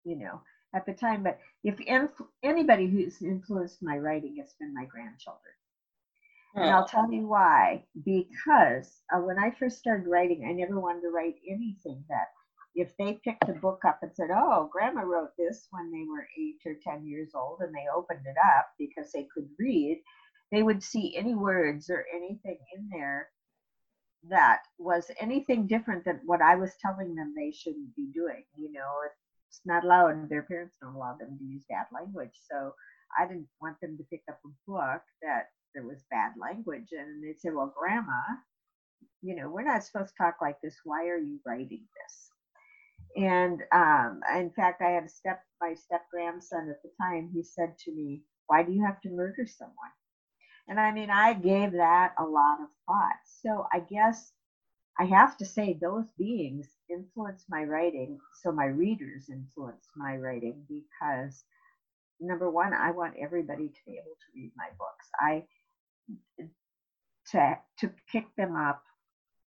you 0.03 0.17
know, 0.17 0.41
at 0.75 0.85
the 0.85 0.93
time. 0.93 1.23
But 1.23 1.39
if 1.63 1.79
inf- 1.81 2.21
anybody 2.43 2.87
who's 2.87 3.21
influenced 3.21 3.81
my 3.81 3.97
writing, 3.97 4.37
it's 4.37 4.55
been 4.59 4.73
my 4.73 4.85
grandchildren. 4.85 5.53
And 6.59 6.71
I'll 6.71 6.87
tell 6.87 7.11
you 7.11 7.27
why. 7.27 7.83
Because 8.03 9.01
uh, 9.13 9.19
when 9.19 9.39
I 9.39 9.51
first 9.51 9.77
started 9.77 10.07
writing, 10.07 10.45
I 10.47 10.53
never 10.53 10.79
wanted 10.79 11.01
to 11.01 11.09
write 11.11 11.35
anything 11.47 12.03
that 12.09 12.27
if 12.75 12.95
they 12.97 13.19
picked 13.23 13.49
a 13.49 13.53
book 13.53 13.81
up 13.85 13.99
and 14.01 14.11
said, 14.15 14.29
Oh, 14.31 14.69
grandma 14.71 15.01
wrote 15.01 15.31
this 15.37 15.67
when 15.71 15.91
they 15.91 16.05
were 16.09 16.27
eight 16.39 16.59
or 16.65 16.75
10 16.83 17.07
years 17.07 17.31
old, 17.35 17.59
and 17.61 17.73
they 17.73 17.85
opened 17.95 18.25
it 18.25 18.37
up 18.57 18.67
because 18.79 19.11
they 19.11 19.27
could 19.33 19.49
read, 19.59 20.01
they 20.51 20.63
would 20.63 20.83
see 20.83 21.15
any 21.15 21.35
words 21.35 21.89
or 21.89 22.05
anything 22.13 22.57
in 22.75 22.89
there 22.91 23.29
that 24.29 24.61
was 24.77 25.09
anything 25.19 25.67
different 25.67 26.05
than 26.05 26.19
what 26.25 26.41
I 26.41 26.55
was 26.55 26.71
telling 26.81 27.15
them 27.15 27.33
they 27.35 27.51
shouldn't 27.51 27.95
be 27.95 28.07
doing. 28.13 28.43
You 28.57 28.71
know, 28.71 28.91
it's 29.49 29.61
not 29.65 29.83
allowed, 29.83 30.29
their 30.29 30.43
parents 30.43 30.75
don't 30.81 30.95
allow 30.95 31.15
them 31.17 31.37
to 31.37 31.45
use 31.45 31.63
bad 31.69 31.85
language. 31.93 32.39
So 32.49 32.73
I 33.17 33.25
didn't 33.25 33.47
want 33.61 33.79
them 33.81 33.97
to 33.97 34.03
pick 34.05 34.23
up 34.29 34.39
a 34.45 34.71
book 34.71 35.01
that 35.21 35.47
there 35.73 35.85
was 35.85 36.03
bad 36.11 36.33
language. 36.39 36.89
And 36.91 37.23
they'd 37.23 37.39
say, 37.39 37.49
Well, 37.49 37.73
Grandma, 37.77 38.21
you 39.21 39.35
know, 39.35 39.49
we're 39.49 39.63
not 39.63 39.83
supposed 39.83 40.09
to 40.09 40.23
talk 40.23 40.37
like 40.41 40.59
this. 40.61 40.75
Why 40.83 41.07
are 41.07 41.17
you 41.17 41.39
writing 41.45 41.85
this? 41.95 42.31
And 43.15 43.63
um, 43.73 44.21
in 44.35 44.51
fact, 44.51 44.81
I 44.81 44.91
had 44.91 45.05
a 45.05 45.09
step, 45.09 45.41
my 45.61 45.73
step 45.73 46.03
grandson 46.11 46.69
at 46.69 46.81
the 46.83 46.91
time, 47.01 47.31
he 47.33 47.43
said 47.43 47.77
to 47.79 47.91
me, 47.91 48.23
Why 48.47 48.63
do 48.63 48.71
you 48.71 48.83
have 48.85 49.01
to 49.01 49.09
murder 49.09 49.47
someone? 49.47 49.96
And 50.67 50.79
I 50.79 50.91
mean, 50.91 51.09
I 51.09 51.33
gave 51.33 51.71
that 51.73 52.13
a 52.17 52.23
lot 52.23 52.59
of 52.61 52.67
thought. 52.85 53.15
So 53.41 53.67
I 53.71 53.79
guess 53.79 54.31
I 54.99 55.05
have 55.05 55.37
to 55.37 55.45
say 55.45 55.73
those 55.73 56.05
beings 56.17 56.67
influence 56.89 57.45
my 57.49 57.63
writing. 57.63 58.19
So 58.41 58.51
my 58.51 58.65
readers 58.65 59.29
influence 59.29 59.85
my 59.95 60.17
writing 60.17 60.63
because 60.67 61.43
number 62.19 62.49
one, 62.49 62.73
I 62.73 62.91
want 62.91 63.15
everybody 63.19 63.67
to 63.67 63.79
be 63.85 63.93
able 63.93 64.15
to 64.15 64.31
read 64.35 64.51
my 64.57 64.67
books. 64.77 65.07
I 65.19 65.43
to 67.31 67.57
to 67.79 67.91
pick 68.11 68.35
them 68.35 68.55
up 68.55 68.83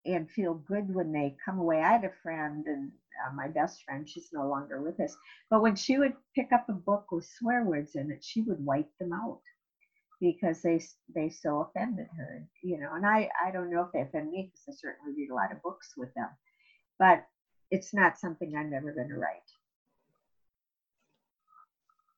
and 0.05 0.29
feel 0.31 0.55
good 0.55 0.93
when 0.93 1.11
they 1.11 1.35
come 1.43 1.59
away. 1.59 1.81
I 1.81 1.91
had 1.93 2.05
a 2.05 2.11
friend 2.23 2.65
and 2.65 2.91
uh, 3.27 3.33
my 3.35 3.47
best 3.47 3.83
friend, 3.83 4.09
she's 4.09 4.29
no 4.33 4.47
longer 4.47 4.81
with 4.81 4.99
us, 4.99 5.15
but 5.49 5.61
when 5.61 5.75
she 5.75 5.97
would 5.99 6.13
pick 6.33 6.51
up 6.51 6.67
a 6.69 6.73
book 6.73 7.11
with 7.11 7.29
swear 7.37 7.63
words 7.63 7.95
in 7.95 8.09
it, 8.09 8.23
she 8.23 8.41
would 8.41 8.63
wipe 8.65 8.89
them 8.99 9.13
out 9.13 9.41
because 10.21 10.61
they 10.61 10.79
they 11.13 11.29
so 11.29 11.61
offended 11.61 12.07
her, 12.15 12.47
you 12.61 12.79
know. 12.79 12.91
And 12.93 13.05
I 13.05 13.29
I 13.45 13.51
don't 13.51 13.71
know 13.71 13.81
if 13.81 13.91
they 13.91 14.01
offend 14.01 14.31
me 14.31 14.51
because 14.51 14.63
I 14.69 14.73
certainly 14.79 15.13
read 15.17 15.31
a 15.31 15.35
lot 15.35 15.51
of 15.51 15.61
books 15.63 15.93
with 15.97 16.13
them, 16.13 16.29
but 16.99 17.25
it's 17.71 17.93
not 17.93 18.19
something 18.19 18.55
I'm 18.55 18.73
ever 18.73 18.93
going 18.93 19.09
to 19.09 19.17
write. 19.17 19.41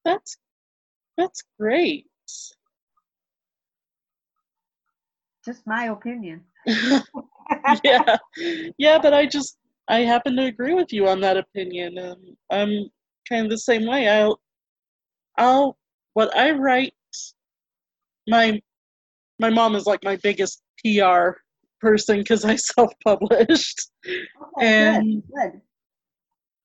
That's 0.04 0.38
that's 1.18 1.44
great. 1.58 2.08
Just 5.46 5.66
my 5.66 5.86
opinion. 5.86 6.44
yeah, 7.84 8.18
yeah, 8.78 9.00
but 9.02 9.14
I 9.14 9.26
just 9.26 9.58
I 9.88 10.00
happen 10.00 10.36
to 10.36 10.46
agree 10.46 10.74
with 10.74 10.92
you 10.92 11.08
on 11.08 11.22
that 11.22 11.38
opinion. 11.38 11.98
Um, 11.98 12.38
I'm 12.50 12.90
kind 13.30 13.46
of 13.46 13.50
the 13.50 13.58
same 13.58 13.86
way. 13.86 14.10
I'll 14.10 14.42
I'll 15.38 15.78
what 16.14 16.36
I 16.36 16.52
write 16.52 16.94
my 18.28 18.62
my 19.40 19.50
mom 19.50 19.76
is 19.76 19.86
like 19.86 20.04
my 20.04 20.18
biggest 20.18 20.62
PR 20.80 21.32
person 21.80 22.20
because 22.20 22.46
I 22.46 22.56
self-published. 22.78 23.92
Okay, 24.06 24.28
and 24.60 25.24
good, 25.24 25.52
good. 25.52 25.62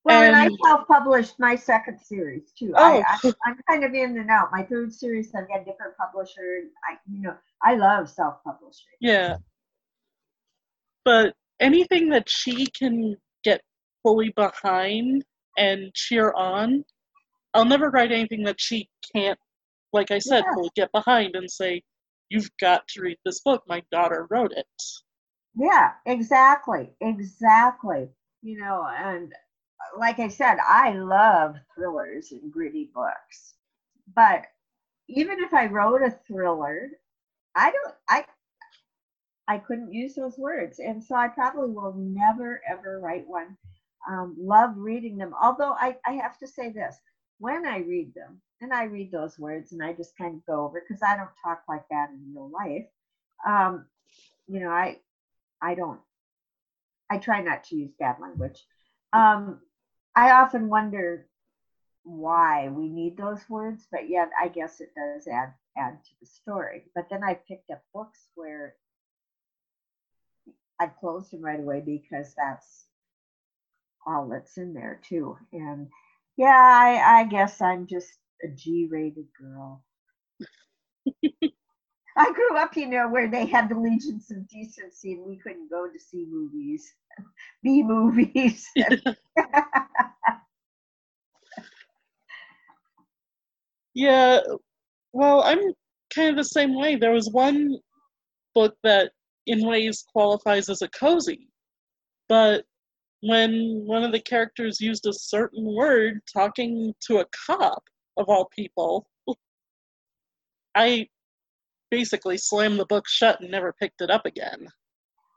Well, 0.05 0.23
and, 0.23 0.35
and 0.35 0.53
I 0.53 0.69
self-published 0.69 1.35
my 1.39 1.55
second 1.55 1.99
series 1.99 2.53
too. 2.59 2.73
Oh. 2.77 3.03
I, 3.07 3.19
I, 3.25 3.51
am 3.51 3.59
kind 3.69 3.85
of 3.85 3.93
in 3.93 4.17
and 4.19 4.31
out. 4.31 4.51
My 4.53 4.63
third 4.63 4.93
series, 4.93 5.35
I've 5.35 5.49
got 5.49 5.67
different 5.67 5.97
publisher. 5.99 6.63
I, 6.89 6.97
you 7.11 7.21
know, 7.21 7.35
I 7.63 7.75
love 7.75 8.09
self-publishing. 8.09 8.87
Yeah, 9.01 9.37
but 11.05 11.35
anything 11.61 12.09
that 12.11 12.29
she 12.29 12.67
can 12.67 13.17
get 13.45 13.61
fully 14.03 14.33
behind 14.37 15.25
and 15.57 15.93
cheer 15.95 16.33
on, 16.33 16.85
I'll 17.55 17.65
never 17.65 17.91
write 17.91 18.13
anything 18.13 18.45
that 18.45 18.61
she 18.61 18.89
can't 19.15 19.39
like 19.93 20.11
I 20.11 20.19
said, 20.19 20.45
yeah. 20.47 20.57
will 20.57 20.71
get 20.75 20.93
behind 20.93 21.35
and 21.37 21.51
say, 21.51 21.83
You've 22.31 22.51
got 22.61 22.87
to 22.89 23.01
read 23.01 23.17
this 23.25 23.41
book. 23.41 23.63
My 23.67 23.83
daughter 23.91 24.27
wrote 24.31 24.53
it. 24.53 24.67
Yeah, 25.57 25.93
exactly. 26.07 26.91
Exactly. 27.01 28.09
You 28.43 28.61
know, 28.61 28.87
and 28.87 29.33
uh, 29.33 29.99
like 29.99 30.19
I 30.19 30.29
said, 30.29 30.59
I 30.67 30.93
love 30.93 31.57
thrillers 31.75 32.33
and 32.33 32.53
gritty 32.53 32.91
books. 32.95 33.55
But 34.15 34.45
even 35.09 35.41
if 35.41 35.55
I 35.55 35.67
wrote 35.67 36.03
a 36.03 36.19
thriller, 36.27 36.91
I 37.57 37.71
don't 37.71 37.95
I 38.09 38.25
I 39.49 39.59
couldn't 39.59 39.93
use 39.93 40.15
those 40.15 40.37
words. 40.39 40.79
And 40.79 41.03
so 41.03 41.15
I 41.15 41.29
probably 41.29 41.71
will 41.71 41.95
never 41.95 42.61
ever 42.71 43.01
write 43.01 43.27
one. 43.27 43.57
Um, 44.09 44.37
love 44.39 44.73
reading 44.77 45.17
them. 45.17 45.35
Although 45.43 45.73
I, 45.73 45.97
I 46.07 46.13
have 46.13 46.39
to 46.39 46.47
say 46.47 46.71
this 46.71 46.97
when 47.39 47.67
I 47.67 47.79
read 47.79 48.13
them, 48.15 48.41
and 48.61 48.73
I 48.73 48.85
read 48.85 49.13
those 49.13 49.39
words 49.39 49.73
and 49.73 49.83
I 49.83 49.93
just 49.93 50.17
kind 50.17 50.35
of 50.37 50.47
go 50.47 50.65
over 50.65 50.83
because 50.87 51.03
I 51.03 51.17
don't 51.17 51.31
talk 51.43 51.63
like 51.69 51.85
that 51.91 52.11
in 52.11 52.35
real 52.35 52.51
life. 52.51 52.87
Um, 53.47 53.87
you 54.47 54.61
know, 54.61 54.71
I 54.71 54.99
I 55.61 55.75
don't 55.75 56.01
I 57.11 57.19
try 57.19 57.43
not 57.43 57.65
to 57.65 57.77
use 57.77 57.93
bad 57.99 58.17
language. 58.21 58.65
Um, 59.13 59.61
I 60.15 60.33
often 60.33 60.69
wonder 60.69 61.27
why 62.03 62.69
we 62.69 62.89
need 62.89 63.17
those 63.17 63.49
words, 63.49 63.87
but 63.91 64.09
yet 64.09 64.31
I 64.41 64.49
guess 64.49 64.81
it 64.81 64.91
does 64.95 65.27
add 65.27 65.53
add 65.77 66.03
to 66.05 66.11
the 66.21 66.27
story. 66.27 66.85
But 66.95 67.07
then 67.11 67.23
I 67.23 67.35
picked 67.35 67.71
up 67.71 67.83
books 67.95 68.29
where 68.35 68.75
I 70.81 70.87
closed 70.87 71.33
them 71.33 71.43
right 71.43 71.61
away 71.61 71.81
because 71.81 72.35
that's 72.37 72.87
all 74.07 74.29
that's 74.29 74.57
in 74.57 74.75
there 74.75 75.01
too. 75.07 75.37
And 75.53 75.89
yeah, 76.37 76.49
I, 76.49 77.21
I 77.21 77.25
guess 77.25 77.61
I'm 77.61 77.87
just 77.87 78.19
a 78.45 78.49
G-rated 78.49 79.27
girl. 79.39 79.85
I 82.17 82.33
grew 82.33 82.57
up, 82.57 82.77
you 82.77 82.87
know, 82.87 83.09
where 83.09 83.31
they 83.31 83.47
had 83.47 83.69
the 83.69 83.79
legions 83.79 84.31
of 84.33 84.49
decency, 84.49 85.13
and 85.13 85.25
we 85.25 85.37
couldn't 85.37 85.71
go 85.71 85.87
to 85.87 85.99
see 85.99 86.27
movies, 86.29 86.93
B 87.63 87.85
movies. 87.85 88.69
yeah, 93.95 94.41
well, 95.13 95.43
I'm 95.43 95.61
kind 96.15 96.31
of 96.31 96.37
the 96.37 96.45
same 96.45 96.75
way. 96.77 96.97
There 96.97 97.13
was 97.13 97.31
one 97.31 97.77
book 98.55 98.77
that, 98.83 99.13
in 99.47 99.65
ways, 99.65 100.05
qualifies 100.13 100.69
as 100.69 100.83
a 100.83 100.89
cozy, 100.89 101.49
but 102.29 102.65
when 103.21 103.85
one 103.87 104.03
of 104.05 104.11
the 104.13 104.21
characters 104.21 104.81
used 104.81 105.07
a 105.07 105.13
certain 105.13 105.65
word 105.75 106.21
talking 106.33 106.95
to 107.07 107.19
a 107.19 107.27
cop 107.47 107.85
of 108.19 108.29
all 108.29 108.47
people, 108.55 109.09
I 110.75 111.09
basically 111.91 112.37
slammed 112.37 112.79
the 112.79 112.87
book 112.87 113.09
shut 113.09 113.41
and 113.41 113.51
never 113.51 113.73
picked 113.73 114.01
it 114.01 114.11
up 114.11 114.27
again. 114.27 114.69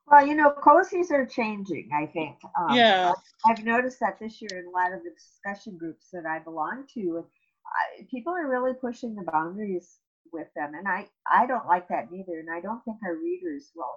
Well, 0.07 0.27
you 0.27 0.35
know, 0.35 0.53
cozies 0.61 1.11
are 1.11 1.25
changing, 1.25 1.89
I 1.95 2.05
think. 2.07 2.35
Um, 2.59 2.75
yeah. 2.75 3.13
I've 3.45 3.63
noticed 3.63 3.99
that 4.01 4.19
this 4.19 4.41
year 4.41 4.59
in 4.59 4.65
a 4.65 4.69
lot 4.69 4.91
of 4.91 5.03
the 5.03 5.11
discussion 5.11 5.77
groups 5.77 6.07
that 6.11 6.25
I 6.25 6.39
belong 6.39 6.85
to, 6.95 7.25
I, 7.65 8.05
people 8.11 8.33
are 8.33 8.49
really 8.49 8.73
pushing 8.73 9.15
the 9.15 9.31
boundaries 9.31 9.99
with 10.33 10.47
them. 10.55 10.73
And 10.77 10.87
I, 10.87 11.07
I 11.31 11.45
don't 11.45 11.65
like 11.65 11.87
that 11.87 12.11
neither. 12.11 12.39
And 12.39 12.49
I 12.53 12.59
don't 12.59 12.83
think 12.83 12.97
our 13.05 13.15
readers 13.15 13.71
will 13.73 13.95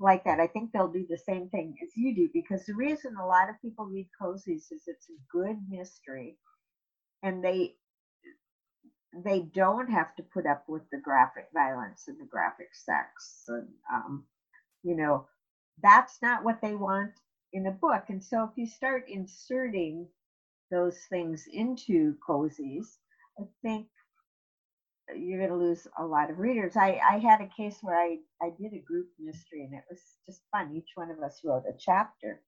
like 0.00 0.24
that. 0.24 0.38
I 0.38 0.48
think 0.48 0.72
they'll 0.72 0.92
do 0.92 1.06
the 1.08 1.16
same 1.16 1.48
thing 1.48 1.74
as 1.82 1.96
you 1.96 2.14
do 2.14 2.28
because 2.34 2.66
the 2.66 2.74
reason 2.74 3.14
a 3.16 3.26
lot 3.26 3.48
of 3.48 3.60
people 3.62 3.86
read 3.86 4.08
cozies 4.20 4.70
is 4.70 4.82
it's 4.86 5.08
a 5.08 5.36
good 5.36 5.56
mystery 5.70 6.36
and 7.22 7.42
they 7.42 7.74
they 9.24 9.40
don't 9.54 9.90
have 9.90 10.14
to 10.16 10.22
put 10.22 10.46
up 10.46 10.64
with 10.68 10.82
the 10.90 10.98
graphic 10.98 11.46
violence 11.54 12.04
and 12.08 12.18
the 12.20 12.26
graphic 12.26 12.68
sex 12.72 13.44
and 13.48 13.68
um, 13.92 14.24
you 14.82 14.96
know 14.96 15.26
that's 15.82 16.18
not 16.22 16.44
what 16.44 16.60
they 16.62 16.74
want 16.74 17.12
in 17.52 17.66
a 17.66 17.70
book 17.72 18.04
and 18.08 18.22
so 18.22 18.44
if 18.44 18.50
you 18.56 18.66
start 18.66 19.04
inserting 19.08 20.06
those 20.70 20.98
things 21.10 21.46
into 21.52 22.14
cozies 22.28 22.96
i 23.40 23.44
think 23.62 23.86
you're 25.16 25.38
going 25.38 25.50
to 25.50 25.56
lose 25.66 25.86
a 25.98 26.04
lot 26.04 26.30
of 26.30 26.38
readers. 26.38 26.76
I, 26.76 27.00
I 27.08 27.18
had 27.18 27.40
a 27.40 27.50
case 27.56 27.78
where 27.82 27.96
I, 27.98 28.18
I 28.42 28.50
did 28.60 28.72
a 28.72 28.78
group 28.78 29.08
mystery 29.18 29.64
and 29.64 29.74
it 29.74 29.84
was 29.90 30.00
just 30.26 30.42
fun. 30.50 30.72
Each 30.74 30.90
one 30.94 31.10
of 31.10 31.20
us 31.22 31.40
wrote 31.44 31.64
a 31.68 31.76
chapter. 31.78 32.40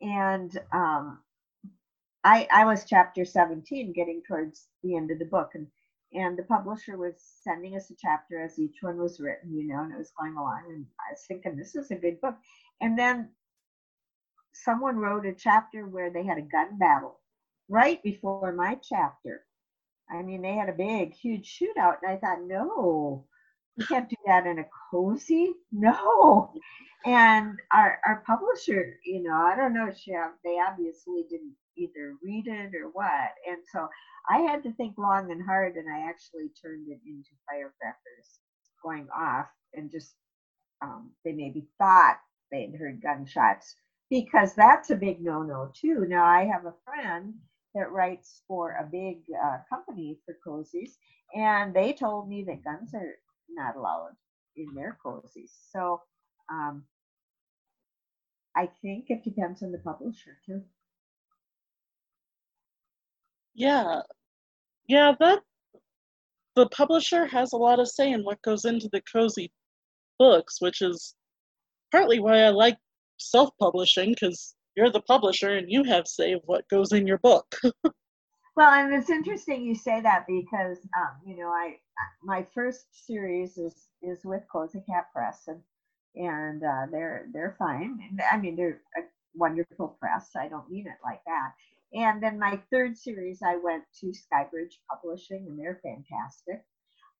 And 0.00 0.56
um, 0.72 1.20
I, 2.24 2.48
I 2.52 2.64
was 2.64 2.86
chapter 2.88 3.24
17, 3.24 3.92
getting 3.92 4.22
towards 4.26 4.66
the 4.82 4.96
end 4.96 5.10
of 5.10 5.18
the 5.18 5.26
book. 5.26 5.50
And, 5.54 5.66
and 6.14 6.38
the 6.38 6.44
publisher 6.44 6.96
was 6.98 7.14
sending 7.42 7.76
us 7.76 7.90
a 7.90 7.94
chapter 8.00 8.42
as 8.42 8.58
each 8.58 8.78
one 8.82 8.98
was 8.98 9.20
written, 9.20 9.54
you 9.56 9.66
know, 9.68 9.82
and 9.82 9.92
it 9.92 9.98
was 9.98 10.12
going 10.18 10.36
along. 10.36 10.62
And 10.68 10.86
I 11.00 11.12
was 11.12 11.24
thinking, 11.26 11.56
this 11.56 11.74
is 11.74 11.90
a 11.90 11.96
good 11.96 12.20
book. 12.20 12.36
And 12.80 12.98
then 12.98 13.30
someone 14.54 14.96
wrote 14.98 15.26
a 15.26 15.34
chapter 15.34 15.86
where 15.86 16.10
they 16.10 16.24
had 16.24 16.38
a 16.38 16.42
gun 16.42 16.78
battle 16.78 17.20
right 17.68 18.02
before 18.02 18.52
my 18.52 18.78
chapter 18.82 19.44
I 20.10 20.22
mean, 20.22 20.42
they 20.42 20.54
had 20.54 20.68
a 20.68 20.72
big, 20.72 21.14
huge 21.14 21.58
shootout, 21.58 21.96
and 22.02 22.12
I 22.12 22.16
thought, 22.16 22.42
no, 22.46 23.26
you 23.76 23.86
can't 23.86 24.08
do 24.08 24.16
that 24.26 24.46
in 24.46 24.58
a 24.58 24.64
cozy. 24.90 25.54
No. 25.72 26.52
And 27.04 27.58
our 27.72 27.98
our 28.06 28.22
publisher, 28.26 28.98
you 29.04 29.22
know, 29.22 29.34
I 29.34 29.56
don't 29.56 29.74
know, 29.74 29.90
they 30.44 30.58
obviously 30.60 31.24
didn't 31.28 31.54
either 31.76 32.14
read 32.22 32.46
it 32.46 32.74
or 32.74 32.88
what. 32.92 33.30
And 33.48 33.58
so 33.72 33.88
I 34.28 34.38
had 34.38 34.62
to 34.64 34.72
think 34.72 34.96
long 34.98 35.30
and 35.30 35.42
hard, 35.44 35.76
and 35.76 35.86
I 35.92 36.08
actually 36.08 36.50
turned 36.62 36.88
it 36.88 37.00
into 37.06 37.30
firecrackers 37.48 38.40
going 38.82 39.08
off, 39.16 39.46
and 39.74 39.90
just 39.90 40.14
um, 40.82 41.10
they 41.24 41.32
maybe 41.32 41.66
thought 41.78 42.18
they 42.50 42.62
had 42.62 42.78
heard 42.78 43.02
gunshots 43.02 43.74
because 44.10 44.54
that's 44.54 44.90
a 44.90 44.96
big 44.96 45.22
no-no 45.22 45.70
too. 45.74 46.04
Now 46.08 46.24
I 46.24 46.44
have 46.44 46.66
a 46.66 46.74
friend 46.84 47.34
that 47.74 47.90
writes 47.90 48.42
for 48.46 48.72
a 48.72 48.88
big 48.90 49.22
uh, 49.42 49.58
company 49.70 50.18
for 50.24 50.36
cozies, 50.46 50.92
and 51.34 51.74
they 51.74 51.92
told 51.92 52.28
me 52.28 52.44
that 52.44 52.64
guns 52.64 52.92
are 52.94 53.14
not 53.48 53.76
allowed 53.76 54.12
in 54.56 54.66
their 54.74 54.98
cozies. 55.04 55.50
So 55.72 56.02
um, 56.50 56.84
I 58.54 58.68
think 58.82 59.06
it 59.08 59.24
depends 59.24 59.62
on 59.62 59.72
the 59.72 59.78
publisher 59.78 60.38
too. 60.44 60.62
Yeah, 63.54 64.00
yeah, 64.88 65.12
that 65.20 65.40
the 66.54 66.68
publisher 66.68 67.26
has 67.26 67.52
a 67.52 67.56
lot 67.56 67.80
of 67.80 67.88
say 67.88 68.12
in 68.12 68.24
what 68.24 68.42
goes 68.42 68.64
into 68.64 68.88
the 68.92 69.02
cozy 69.12 69.52
books, 70.18 70.60
which 70.60 70.82
is 70.82 71.14
partly 71.90 72.20
why 72.20 72.42
I 72.42 72.50
like 72.50 72.78
self-publishing 73.18 74.10
because 74.10 74.54
you're 74.76 74.90
the 74.90 75.02
publisher 75.02 75.56
and 75.56 75.70
you 75.70 75.84
have 75.84 76.06
say 76.06 76.32
of 76.32 76.42
what 76.44 76.68
goes 76.68 76.92
in 76.92 77.06
your 77.06 77.18
book. 77.18 77.46
well, 78.56 78.72
and 78.72 78.94
it's 78.94 79.10
interesting 79.10 79.62
you 79.62 79.74
say 79.74 80.00
that 80.00 80.26
because 80.26 80.78
um, 80.96 81.16
you 81.26 81.36
know 81.36 81.48
I 81.48 81.76
my 82.22 82.46
first 82.54 82.86
series 83.06 83.58
is 83.58 83.88
is 84.02 84.24
with 84.24 84.42
Cozy 84.50 84.82
Cat 84.88 85.06
Press 85.14 85.42
and 85.46 85.60
and 86.14 86.62
uh, 86.62 86.86
they're 86.90 87.26
they're 87.32 87.56
fine. 87.58 87.98
I 88.30 88.38
mean 88.38 88.56
they're 88.56 88.80
a 88.96 89.02
wonderful 89.34 89.96
press. 90.00 90.30
I 90.36 90.48
don't 90.48 90.70
mean 90.70 90.86
it 90.86 90.98
like 91.04 91.22
that. 91.26 91.52
And 91.94 92.22
then 92.22 92.38
my 92.38 92.60
third 92.70 92.96
series, 92.96 93.40
I 93.42 93.56
went 93.56 93.84
to 94.00 94.06
Skybridge 94.06 94.76
Publishing, 94.90 95.46
and 95.48 95.58
they're 95.58 95.80
fantastic. 95.82 96.64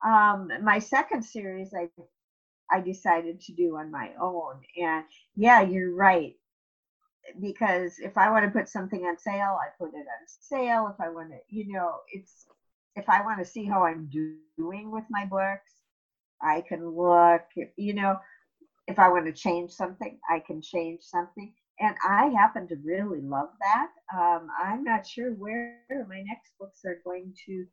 Um, 0.05 0.51
my 0.63 0.79
second 0.79 1.25
series, 1.25 1.75
I 1.75 1.89
I 2.71 2.81
decided 2.81 3.41
to 3.43 3.53
do 3.53 3.77
on 3.77 3.91
my 3.91 4.11
own. 4.21 4.61
And 4.81 5.05
yeah, 5.37 5.61
you're 5.63 5.95
right 5.95 6.35
because 7.41 7.99
if 7.99 8.17
I 8.17 8.31
want 8.31 8.45
to 8.45 8.51
put 8.51 8.69
something 8.69 9.05
on 9.05 9.19
sale, 9.19 9.59
I 9.61 9.69
put 9.79 9.95
it 9.95 9.99
on 9.99 10.27
sale. 10.27 10.93
If 10.93 11.01
I 11.01 11.11
want 11.11 11.31
to, 11.31 11.39
you 11.49 11.73
know, 11.73 11.97
it's 12.13 12.47
if 12.97 13.09
I 13.09 13.23
want 13.23 13.39
to 13.39 13.45
see 13.45 13.65
how 13.65 13.85
I'm 13.85 14.11
doing 14.57 14.91
with 14.91 15.05
my 15.11 15.27
books, 15.27 15.73
I 16.43 16.63
can 16.69 16.89
look, 16.89 17.43
you 17.77 17.95
know, 17.95 18.17
if 18.87 18.99
I 18.99 19.09
want 19.09 19.27
to 19.27 19.33
change 19.33 19.73
something, 19.73 20.19
I 20.29 20.41
can 20.41 20.61
change 20.61 21.03
something. 21.03 21.53
And 21.83 21.97
I 22.09 22.27
happen 22.29 22.69
to 22.69 22.77
really 22.85 23.21
love 23.21 23.49
that. 23.61 23.89
Um, 24.17 24.49
I'm 24.57 24.85
not 24.85 25.05
sure 25.05 25.33
where 25.33 25.81
my 26.09 26.23
next 26.23 26.53
books 26.59 26.81
are 26.87 27.01
going 27.05 27.35
to 27.47 27.67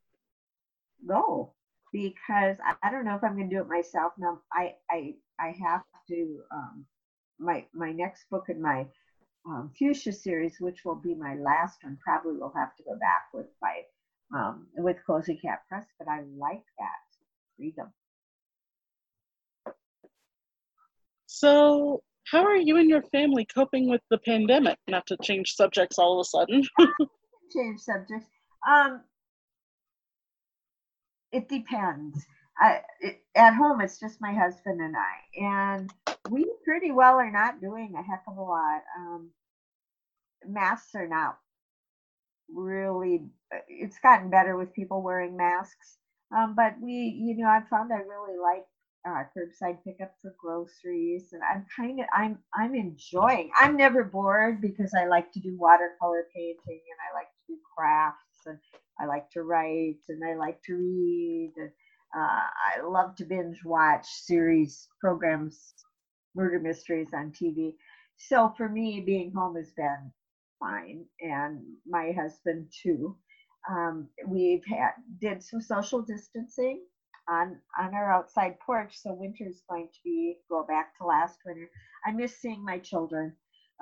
go 1.08 1.54
because 1.93 2.58
I, 2.82 2.89
don't 2.89 3.06
know 3.06 3.15
if 3.15 3.24
I'm 3.24 3.36
going 3.36 3.50
to 3.52 3.56
do 3.56 3.62
it 3.62 3.69
myself. 3.69 4.13
Now, 4.17 4.39
I 4.52 4.74
I 4.89 5.13
I 5.39 5.56
have 5.63 5.84
to. 6.10 6.39
Um, 6.52 6.86
my 7.39 7.65
my 7.74 7.91
next 7.91 8.30
book 8.32 8.45
in 8.50 8.60
my 8.60 8.88
um, 9.48 9.72
fuchsia 9.78 10.12
series, 10.12 10.58
which 10.60 10.84
will 10.84 10.95
be 10.95 11.13
my 11.13 11.36
last 11.36 11.84
one, 11.84 11.98
probably 12.04 12.34
will 12.34 12.54
have 12.56 12.76
to 12.78 12.84
go 12.84 12.98
back 13.00 13.28
with 13.32 13.45
my 13.62 13.82
um, 14.36 14.67
with 14.76 14.98
Cozy 15.06 15.36
Cat 15.38 15.60
Press, 15.69 15.86
but 16.00 16.08
I 16.08 16.22
like 16.38 16.63
that 16.80 17.06
freedom. 17.58 17.93
So, 21.28 22.02
how 22.32 22.44
are 22.44 22.56
you 22.56 22.78
and 22.78 22.89
your 22.89 23.04
family 23.12 23.46
coping 23.46 23.89
with 23.89 24.02
the 24.10 24.18
pandemic? 24.20 24.78
Not 24.88 25.08
to 25.08 25.18
change 25.24 25.56
subjects 25.56 25.98
all 25.98 26.20
of 26.20 26.26
a 26.26 26.30
sudden. 26.30 26.63
change 27.54 27.80
subjects. 27.80 28.28
Um, 28.70 29.02
it 31.32 31.48
depends. 31.50 32.26
I, 32.60 32.82
it, 33.00 33.24
at 33.36 33.56
home, 33.56 33.82
it's 33.82 34.00
just 34.00 34.22
my 34.22 34.34
husband 34.34 34.82
and 34.82 34.96
I, 34.96 35.46
and 35.46 35.89
we 36.30 36.46
pretty 36.65 36.92
well 36.92 37.15
are 37.15 37.32
not 37.32 37.62
doing 37.62 37.94
a 37.98 38.04
heck 38.04 38.24
of 38.28 38.38
a 38.38 38.42
lot. 38.42 38.82
Um, 38.98 39.32
masks 40.46 40.94
are 40.96 41.08
not 41.08 41.38
really. 42.54 43.24
It's 43.68 44.00
gotten 44.00 44.30
better 44.30 44.58
with 44.58 44.74
people 44.74 45.02
wearing 45.02 45.38
masks, 45.38 45.98
um, 46.36 46.54
but 46.56 46.76
we, 46.82 46.92
you 46.92 47.38
know, 47.38 47.48
I 47.48 47.62
found 47.70 47.94
I 47.94 48.00
really 48.00 48.38
like 48.38 48.65
uh, 49.08 49.24
curbside 49.36 49.84
pickup 49.84 50.14
for 50.22 50.36
groceries, 50.38 51.34
and 51.34 51.42
I'm 51.44 51.66
kind 51.76 52.00
of, 52.00 52.06
I'm, 52.14 52.38
I'm 52.54 52.76
enjoying. 52.76 53.50
I'm 53.58 53.78
never 53.78 54.04
bored 54.04 54.62
because 54.62 54.94
I 54.94 55.06
like 55.08 55.32
to 55.34 55.40
do 55.40 55.58
watercolor 55.58 56.28
painting 56.36 56.58
and 56.68 57.00
I 57.10 57.16
like 57.16 57.28
to 57.28 57.54
do 57.54 57.58
crafts 57.78 58.46
and 58.46 58.58
I 59.00 59.06
like 59.06 59.30
to 59.32 59.44
write 59.44 60.00
and 60.10 60.24
I 60.24 60.36
like 60.36 60.62
to 60.64 60.74
read 60.76 61.54
and 61.58 61.72
uh, 62.16 62.20
I 62.20 62.82
love 62.84 63.16
to 63.18 63.26
binge 63.26 63.64
watch 63.64 64.06
series 64.08 64.88
programs, 65.00 65.74
murder 66.36 66.60
mysteries 66.60 67.10
on 67.14 67.32
TV. 67.32 67.76
So 68.18 68.54
for 68.58 68.68
me, 68.68 69.02
being 69.02 69.32
home 69.32 69.56
has 69.56 69.72
been 69.72 70.12
fine, 70.60 71.06
and 71.22 71.62
my 71.88 72.12
husband 72.12 72.68
too. 72.82 73.16
Um, 73.70 74.10
we've 74.28 74.64
had 74.66 74.92
did 75.22 75.44
some 75.44 75.62
social 75.62 76.02
distancing 76.02 76.82
on 77.30 77.58
on 77.80 77.94
our 77.94 78.12
outside 78.12 78.60
porch, 78.60 78.98
so 78.98 79.13
winter's 79.13 79.62
going 79.70 79.88
to 79.88 80.00
be 80.04 80.38
go 80.50 80.63
back 80.63 80.98
to 80.98 81.06
last 81.06 81.39
winter. 81.46 81.70
I 82.06 82.12
miss 82.12 82.38
seeing 82.38 82.63
my 82.63 82.80
children. 82.80 83.34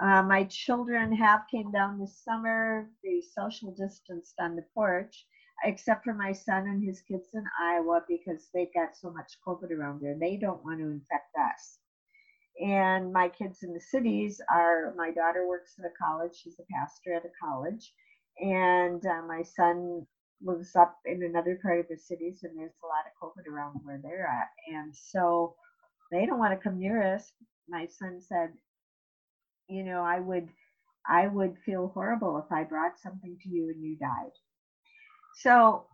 Uh, 0.02 0.22
my 0.22 0.44
children 0.44 1.12
have 1.12 1.42
came 1.50 1.72
down 1.72 2.00
this 2.00 2.24
summer. 2.24 2.90
They 3.04 3.22
social 3.22 3.74
distanced 3.76 4.36
on 4.40 4.56
the 4.56 4.66
porch 4.74 5.26
except 5.64 6.04
for 6.04 6.14
my 6.14 6.32
son 6.32 6.68
and 6.68 6.84
his 6.84 7.02
kids 7.02 7.30
in 7.34 7.44
Iowa 7.60 8.04
because 8.08 8.50
they've 8.54 8.74
got 8.74 8.96
so 8.96 9.12
much 9.12 9.38
COVID 9.46 9.72
around 9.72 10.02
there. 10.02 10.16
They 10.20 10.38
don't 10.38 10.64
want 10.64 10.80
to 10.80 10.86
infect 10.86 11.36
us. 11.36 11.80
And 12.64 13.14
my 13.14 13.30
kids 13.30 13.64
in 13.64 13.74
the 13.74 13.82
cities 13.82 14.42
are 14.52 14.94
my 14.98 15.12
daughter 15.12 15.48
works 15.48 15.74
at 15.80 15.86
a 15.86 15.94
college, 16.04 16.36
she's 16.36 16.60
a 16.60 16.74
pastor 16.74 17.14
at 17.14 17.26
a 17.26 17.32
college. 17.44 17.94
And 18.40 19.04
uh, 19.06 19.24
my 19.28 19.44
son 19.44 20.06
lives 20.44 20.76
up 20.76 20.96
in 21.06 21.24
another 21.24 21.60
part 21.62 21.80
of 21.80 21.88
the 21.90 21.98
cities, 21.98 22.42
and 22.44 22.58
there's 22.58 22.76
a 22.84 22.88
lot 22.88 23.06
of 23.06 23.14
COVID 23.22 23.52
around 23.52 23.80
where 23.84 24.00
they're 24.02 24.28
at, 24.28 24.50
and 24.74 24.96
so 24.96 25.56
they 26.12 26.26
don't 26.26 26.40
want 26.40 26.54
to 26.54 26.64
come 26.64 26.80
near 26.80 27.16
us. 27.16 27.32
My 27.70 27.88
son 27.88 28.22
said, 28.22 28.50
you 29.68 29.84
know, 29.84 30.02
I 30.02 30.20
would, 30.20 30.50
I 31.08 31.28
would 31.28 31.58
feel 31.66 31.92
horrible 31.94 32.38
if 32.38 32.52
I 32.52 32.64
brought 32.64 33.00
something 33.00 33.38
to 33.44 33.50
you 33.50 33.70
and 33.70 33.84
you 33.84 33.98
died. 33.98 34.32
So 35.42 35.86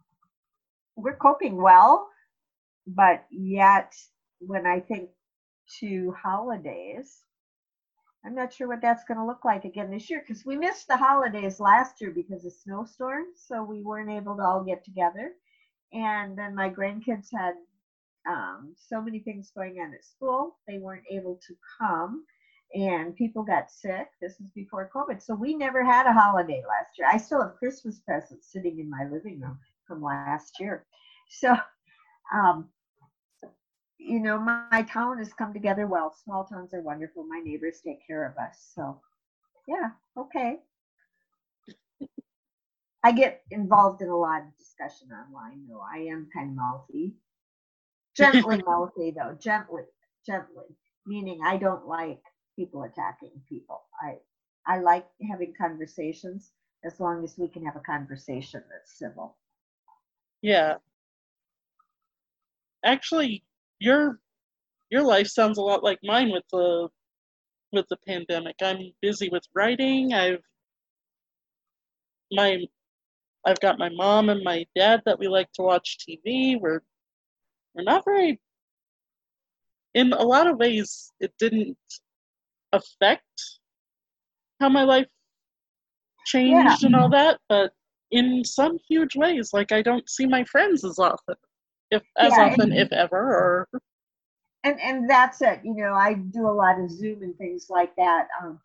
we're 0.96 1.16
coping 1.16 1.62
well, 1.62 2.08
but 2.88 3.26
yet 3.32 3.94
when 4.40 4.66
I 4.66 4.80
think 4.80 5.10
to 5.80 6.14
holidays, 6.22 7.22
I'm 8.26 8.36
not 8.36 8.54
sure 8.54 8.68
what 8.68 8.82
that's 8.82 9.04
going 9.04 9.18
to 9.20 9.26
look 9.26 9.44
like 9.44 9.66
again 9.66 9.92
this 9.92 10.10
year 10.10 10.24
because 10.26 10.46
we 10.46 10.56
missed 10.56 10.88
the 10.88 10.98
holidays 10.98 11.60
last 11.60 12.00
year 12.00 12.12
because 12.12 12.46
of 12.46 12.54
snowstorms, 12.54 13.44
so 13.48 13.64
we 13.64 13.82
weren't 13.82 14.10
able 14.10 14.38
to 14.38 14.44
all 14.44 14.64
get 14.64 14.86
together. 14.86 15.32
And 15.92 16.38
then 16.38 16.56
my 16.56 16.70
grandkids 16.70 17.28
had 17.34 17.54
um, 18.28 18.74
so 18.78 19.02
many 19.02 19.20
things 19.20 19.52
going 19.56 19.80
on 19.80 19.94
at 19.94 20.06
school, 20.06 20.58
they 20.68 20.78
weren't 20.78 21.04
able 21.12 21.40
to 21.48 21.56
come, 21.80 22.24
and 22.74 23.16
people 23.16 23.44
got 23.44 23.70
sick. 23.70 24.08
This 24.22 24.38
was 24.40 24.50
before 24.52 24.90
COVID, 24.96 25.22
so 25.22 25.36
we 25.36 25.54
never 25.56 25.84
had 25.84 26.08
a 26.08 26.14
holiday 26.14 26.64
last 26.68 26.98
year. 26.98 27.08
I 27.12 27.18
still 27.18 27.42
have 27.42 27.58
Christmas 27.58 28.00
presents 28.00 28.52
sitting 28.52 28.80
in 28.80 28.90
my 28.90 29.04
living 29.12 29.42
room 29.42 29.60
from 29.86 30.02
last 30.02 30.60
year. 30.60 30.86
So, 31.30 31.56
um, 32.34 32.70
you 34.06 34.20
know, 34.20 34.38
my, 34.40 34.64
my 34.72 34.82
town 34.84 35.18
has 35.18 35.34
come 35.34 35.54
together 35.54 35.88
well. 35.88 36.14
Small 36.24 36.44
towns 36.44 36.74
are 36.74 36.82
wonderful. 36.82 37.24
My 37.24 37.40
neighbors 37.44 37.82
take 37.84 38.06
care 38.06 38.26
of 38.26 38.38
us. 38.38 38.72
So, 38.76 39.00
yeah, 39.68 39.92
okay. 40.18 40.60
I 43.04 43.12
get 43.12 43.42
involved 43.52 44.02
in 44.02 44.10
a 44.10 44.16
lot 44.16 44.42
of 44.42 44.58
discussion 44.58 45.10
online, 45.12 45.68
though. 45.70 45.82
I 45.82 46.00
am 46.00 46.30
kind 46.34 46.52
of 46.52 46.56
mouthy. 46.56 47.14
Gently 48.16 48.62
mouthy, 48.68 49.12
though. 49.12 49.38
Gently, 49.40 49.84
gently. 50.26 50.66
Meaning 51.06 51.40
I 51.46 51.58
don't 51.58 51.88
like 51.88 52.22
people 52.56 52.84
attacking 52.84 53.32
people. 53.50 53.82
I 54.02 54.18
I 54.66 54.80
like 54.80 55.06
having 55.30 55.54
conversations 55.60 56.52
as 56.86 57.00
long 57.00 57.24
as 57.24 57.38
we 57.38 57.50
can 57.50 57.66
have 57.66 57.76
a 57.76 57.82
conversation 57.82 58.64
that's 58.72 58.98
civil. 58.98 59.36
Yeah. 60.42 60.76
Actually, 62.86 63.44
your 63.84 64.20
your 64.90 65.04
life 65.04 65.28
sounds 65.28 65.58
a 65.58 65.62
lot 65.62 65.84
like 65.84 66.00
mine 66.04 66.32
with 66.32 66.44
the 66.52 66.88
with 67.72 67.86
the 67.90 67.98
pandemic. 68.08 68.56
I'm 68.62 68.92
busy 69.02 69.30
with 69.30 69.44
writing. 69.54 70.14
I've 70.14 70.42
my 72.32 72.66
I've 73.46 73.60
got 73.60 73.78
my 73.78 73.90
mom 73.90 74.30
and 74.30 74.44
my 74.44 74.66
dad 74.76 75.02
that 75.06 75.20
we 75.20 75.28
like 75.28 75.52
to 75.54 75.64
watch 75.64 75.98
TV. 76.00 76.60
We're 76.60 76.82
we're 77.76 77.84
not 77.84 78.06
very 78.06 78.40
in 79.94 80.14
a 80.14 80.24
lot 80.24 80.48
of 80.48 80.58
ways 80.58 81.12
it 81.20 81.34
didn't 81.38 81.78
affect 82.72 83.60
how 84.60 84.70
my 84.70 84.84
life 84.84 85.08
changed 86.26 86.82
Yeah. 86.82 86.88
and 86.88 86.96
all 86.96 87.10
that, 87.10 87.40
but 87.50 87.74
in 88.12 88.44
some 88.44 88.78
huge 88.88 89.16
ways, 89.16 89.52
like 89.54 89.72
I 89.72 89.82
don't 89.82 90.10
see 90.10 90.26
my 90.26 90.44
friends 90.46 90.84
as 90.86 90.98
often, 91.00 91.36
if 91.94 92.04
as 92.18 92.38
Yeah, 92.38 92.40
often, 92.40 92.74
and- 92.74 92.74
if 92.74 92.92
ever, 92.94 93.18
or 93.18 93.70
and 94.64 94.80
and 94.82 95.10
that's 95.10 95.42
it 95.42 95.62
you 95.64 95.76
know 95.76 95.94
i 95.96 96.14
do 96.14 96.48
a 96.48 96.52
lot 96.52 96.80
of 96.80 96.92
zoom 96.92 97.24
and 97.24 97.38
things 97.38 97.68
like 97.70 97.96
that 97.98 98.28
um 98.44 98.60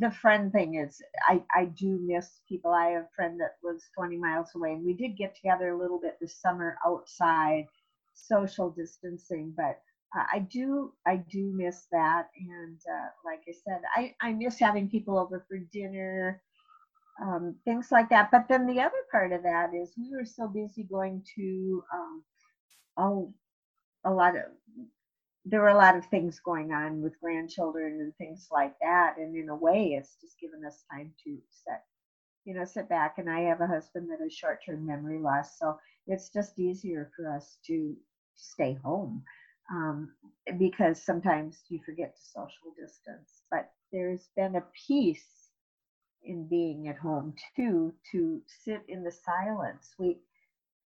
the 0.00 0.10
friend 0.10 0.52
thing 0.52 0.76
is 0.76 1.02
i 1.28 1.42
i 1.54 1.66
do 1.66 1.98
miss 2.02 2.40
people 2.48 2.72
i 2.72 2.86
have 2.88 3.04
a 3.04 3.16
friend 3.16 3.40
that 3.40 3.56
lives 3.64 3.90
20 3.96 4.18
miles 4.18 4.50
away 4.56 4.72
and 4.72 4.84
we 4.84 4.94
did 4.94 5.16
get 5.18 5.34
together 5.36 5.70
a 5.70 5.78
little 5.78 6.00
bit 6.00 6.16
this 6.20 6.36
summer 6.40 6.78
outside 6.86 7.66
social 8.14 8.70
distancing 8.70 9.52
but 9.56 9.80
uh, 10.18 10.24
i 10.32 10.40
do 10.40 10.92
i 11.06 11.16
do 11.16 11.52
miss 11.56 11.86
that 11.92 12.28
and 12.50 12.80
uh, 12.92 13.08
like 13.24 13.42
i 13.48 13.52
said 13.52 13.82
i 13.96 14.14
i 14.22 14.32
miss 14.32 14.58
having 14.58 14.88
people 14.90 15.18
over 15.18 15.44
for 15.48 15.58
dinner 15.72 16.42
um, 17.20 17.56
things 17.64 17.88
like 17.90 18.08
that. 18.10 18.30
But 18.30 18.46
then 18.48 18.66
the 18.66 18.80
other 18.80 19.02
part 19.10 19.32
of 19.32 19.42
that 19.42 19.74
is 19.74 19.92
we 19.96 20.10
were 20.14 20.24
so 20.24 20.48
busy 20.48 20.84
going 20.84 21.24
to 21.36 21.84
um, 21.92 22.24
oh 22.96 23.34
a 24.04 24.10
lot 24.10 24.36
of 24.36 24.42
there 25.44 25.60
were 25.60 25.68
a 25.68 25.76
lot 25.76 25.96
of 25.96 26.06
things 26.06 26.40
going 26.44 26.72
on 26.72 27.02
with 27.02 27.20
grandchildren 27.20 27.98
and 28.00 28.14
things 28.16 28.48
like 28.50 28.74
that. 28.80 29.16
And 29.18 29.36
in 29.36 29.48
a 29.48 29.56
way 29.56 29.94
it's 29.98 30.16
just 30.20 30.38
given 30.40 30.64
us 30.64 30.84
time 30.90 31.12
to 31.24 31.38
set 31.50 31.84
you 32.44 32.54
know 32.54 32.64
sit 32.64 32.88
back. 32.88 33.18
And 33.18 33.30
i 33.30 33.40
have 33.40 33.60
a 33.60 33.66
husband 33.66 34.08
that 34.10 34.22
has 34.22 34.32
short-term 34.34 34.86
memory 34.86 35.18
loss 35.18 35.58
so 35.58 35.78
it's 36.06 36.30
just 36.30 36.58
easier 36.58 37.10
for 37.16 37.30
us 37.30 37.58
to 37.66 37.94
stay 38.36 38.78
home 38.84 39.22
um, 39.72 40.12
because 40.58 41.02
sometimes 41.02 41.60
you 41.68 41.80
forget 41.84 42.14
to 42.16 42.22
social 42.22 42.72
distance. 42.78 43.42
But 43.50 43.70
there's 43.92 44.28
been 44.36 44.56
a 44.56 44.64
peace 44.86 45.41
in 46.24 46.46
being 46.48 46.88
at 46.88 46.96
home 46.96 47.34
too 47.56 47.92
to 48.10 48.40
sit 48.46 48.82
in 48.88 49.02
the 49.02 49.12
silence 49.12 49.94
we 49.98 50.18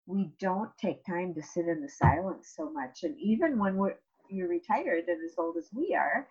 we 0.07 0.31
don't 0.39 0.71
take 0.77 1.05
time 1.05 1.33
to 1.33 1.41
sit 1.41 1.67
in 1.67 1.81
the 1.81 1.89
silence 1.89 2.53
so 2.55 2.71
much 2.71 3.03
and 3.03 3.15
even 3.19 3.57
when 3.57 3.75
we're 3.77 3.95
you're 4.31 4.47
retired 4.47 5.05
and 5.07 5.23
as 5.23 5.35
old 5.37 5.57
as 5.57 5.69
we 5.73 5.95
are, 5.95 6.27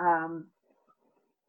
um, 0.00 0.46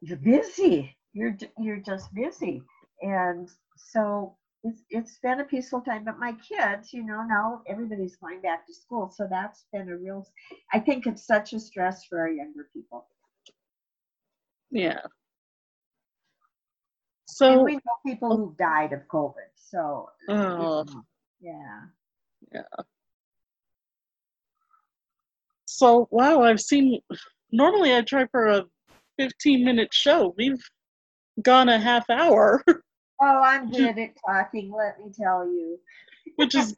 you're 0.01 0.17
busy. 0.17 0.95
You're 1.13 1.38
you're 1.57 1.81
just 1.81 2.13
busy, 2.13 2.62
and 3.01 3.49
so 3.75 4.35
it's 4.63 4.83
it's 4.89 5.17
been 5.19 5.39
a 5.39 5.43
peaceful 5.43 5.81
time. 5.81 6.05
But 6.05 6.19
my 6.19 6.33
kids, 6.33 6.93
you 6.93 7.03
know, 7.03 7.23
now 7.23 7.62
everybody's 7.67 8.15
going 8.15 8.41
back 8.41 8.65
to 8.67 8.73
school, 8.73 9.09
so 9.09 9.27
that's 9.29 9.65
been 9.73 9.89
a 9.89 9.97
real. 9.97 10.25
I 10.73 10.79
think 10.79 11.07
it's 11.07 11.25
such 11.25 11.53
a 11.53 11.59
stress 11.59 12.05
for 12.05 12.19
our 12.21 12.29
younger 12.29 12.69
people. 12.73 13.07
yeah. 14.71 15.01
And 17.41 17.60
So, 17.60 17.63
we 17.63 17.75
know 17.75 17.80
people 18.06 18.36
who 18.36 18.56
died 18.58 18.93
of 18.93 19.08
COVID, 19.08 19.49
so 19.56 20.10
uh, 20.28 20.34
know, 20.34 20.86
yeah. 21.41 21.82
so 25.65 26.08
wow, 26.12 26.43
I've 26.43 26.62
seen. 26.62 27.02
Normally, 27.52 27.95
I 27.95 28.02
try 28.02 28.25
for 28.28 28.47
a 28.47 28.65
15 29.17 29.65
minute 29.65 29.93
show. 29.93 30.34
We've 30.38 30.63
gone 31.41 31.69
a 31.69 31.80
half 31.80 32.10
hour, 32.10 32.63
Oh, 33.21 33.41
I'm 33.43 33.69
good 33.69 33.99
at 33.99 34.15
talking. 34.25 34.71
Let 34.71 34.97
me 34.99 35.12
tell 35.12 35.45
you. 35.45 35.78
which 36.38 36.56
is 36.56 36.73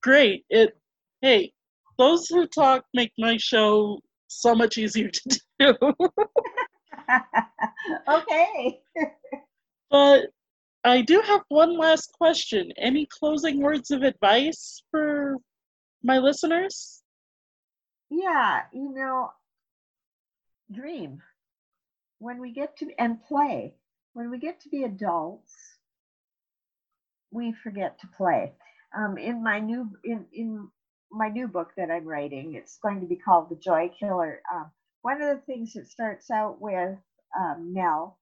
great. 0.00 0.44
It 0.48 0.76
hey, 1.20 1.52
those 1.98 2.28
who 2.28 2.46
talk 2.46 2.84
make 2.94 3.12
my 3.18 3.36
show 3.36 3.98
so 4.28 4.54
much 4.54 4.78
easier 4.78 5.08
to 5.08 5.40
do. 5.58 5.74
okay. 8.08 8.80
But 9.92 10.30
I 10.84 11.02
do 11.02 11.20
have 11.20 11.42
one 11.48 11.78
last 11.78 12.12
question. 12.14 12.72
Any 12.76 13.06
closing 13.06 13.60
words 13.60 13.90
of 13.90 14.02
advice 14.02 14.82
for 14.90 15.36
my 16.02 16.18
listeners? 16.18 17.02
Yeah, 18.10 18.62
you 18.72 18.92
know, 18.92 19.30
dream. 20.72 21.22
When 22.18 22.40
we 22.40 22.52
get 22.52 22.76
to 22.78 22.90
and 22.98 23.22
play, 23.22 23.74
when 24.14 24.30
we 24.30 24.38
get 24.38 24.60
to 24.62 24.68
be 24.70 24.84
adults, 24.84 25.54
we 27.30 27.52
forget 27.52 28.00
to 28.00 28.06
play. 28.16 28.52
Um, 28.96 29.18
in 29.18 29.42
my 29.42 29.58
new 29.58 29.90
in 30.04 30.26
in 30.32 30.68
my 31.10 31.28
new 31.28 31.48
book 31.48 31.72
that 31.76 31.90
I'm 31.90 32.06
writing, 32.06 32.54
it's 32.54 32.78
going 32.78 33.00
to 33.00 33.06
be 33.06 33.16
called 33.16 33.50
The 33.50 33.56
Joy 33.56 33.90
Killer. 33.98 34.40
Um, 34.52 34.70
one 35.02 35.20
of 35.20 35.28
the 35.28 35.42
things 35.44 35.76
it 35.76 35.88
starts 35.88 36.30
out 36.30 36.60
with 36.60 36.96
um, 37.38 37.72
Nell, 37.72 38.18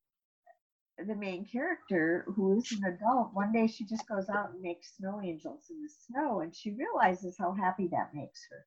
the 1.06 1.14
main 1.14 1.46
character, 1.46 2.24
who 2.34 2.58
is 2.58 2.72
an 2.72 2.84
adult. 2.84 3.30
One 3.32 3.52
day 3.52 3.66
she 3.66 3.84
just 3.84 4.08
goes 4.08 4.28
out 4.28 4.50
and 4.52 4.60
makes 4.60 4.96
snow 4.96 5.20
angels 5.22 5.64
in 5.70 5.82
the 5.82 5.88
snow, 6.06 6.40
and 6.40 6.54
she 6.54 6.72
realizes 6.72 7.36
how 7.38 7.52
happy 7.52 7.88
that 7.92 8.14
makes 8.14 8.40
her. 8.50 8.66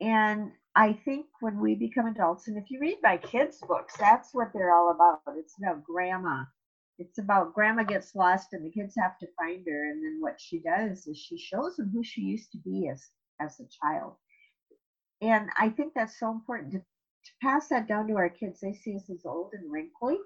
And 0.00 0.52
I 0.74 0.92
think 1.04 1.26
when 1.40 1.60
we 1.60 1.76
become 1.76 2.06
adults, 2.06 2.48
and 2.48 2.58
if 2.58 2.70
you 2.70 2.80
read 2.80 2.98
my 3.02 3.16
kids' 3.16 3.60
books, 3.66 3.96
that's 3.96 4.34
what 4.34 4.52
they're 4.52 4.74
all 4.74 4.90
about. 4.90 5.20
It's 5.36 5.54
about 5.58 5.84
grandma. 5.84 6.44
It's 6.98 7.18
about 7.18 7.54
grandma 7.54 7.84
gets 7.84 8.14
lost 8.14 8.52
and 8.52 8.64
the 8.64 8.70
kids 8.70 8.94
have 8.96 9.18
to 9.18 9.26
find 9.36 9.64
her. 9.66 9.90
And 9.90 10.04
then 10.04 10.18
what 10.20 10.40
she 10.40 10.60
does 10.60 11.06
is 11.06 11.18
she 11.18 11.38
shows 11.38 11.76
them 11.76 11.90
who 11.92 12.04
she 12.04 12.20
used 12.22 12.52
to 12.52 12.58
be 12.58 12.88
as, 12.88 13.02
as 13.40 13.58
a 13.60 13.68
child. 13.82 14.14
And 15.20 15.48
I 15.58 15.70
think 15.70 15.92
that's 15.94 16.18
so 16.18 16.30
important 16.30 16.72
to, 16.72 16.82
pass 17.40 17.68
that 17.68 17.86
down 17.86 18.08
to 18.08 18.16
our 18.16 18.28
kids. 18.28 18.60
They 18.60 18.72
see 18.72 18.96
us 18.96 19.08
as 19.10 19.24
old 19.24 19.52
and 19.54 19.70
wrinkly. 19.70 20.18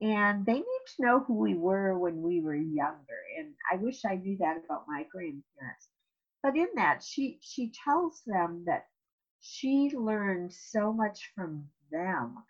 And 0.00 0.44
they 0.44 0.54
need 0.54 0.84
to 0.96 1.02
know 1.02 1.20
who 1.20 1.34
we 1.34 1.54
were 1.54 1.98
when 1.98 2.22
we 2.22 2.40
were 2.40 2.54
younger. 2.56 3.20
And 3.38 3.54
I 3.70 3.76
wish 3.76 4.04
I 4.04 4.16
knew 4.16 4.36
that 4.38 4.58
about 4.64 4.88
my 4.88 5.04
grandparents. 5.04 5.88
But 6.42 6.56
in 6.56 6.68
that, 6.74 7.02
she 7.02 7.38
she 7.40 7.70
tells 7.84 8.22
them 8.26 8.64
that 8.66 8.86
she 9.40 9.90
learned 9.94 10.52
so 10.52 10.92
much 10.92 11.32
from 11.34 11.70
them. 11.90 12.44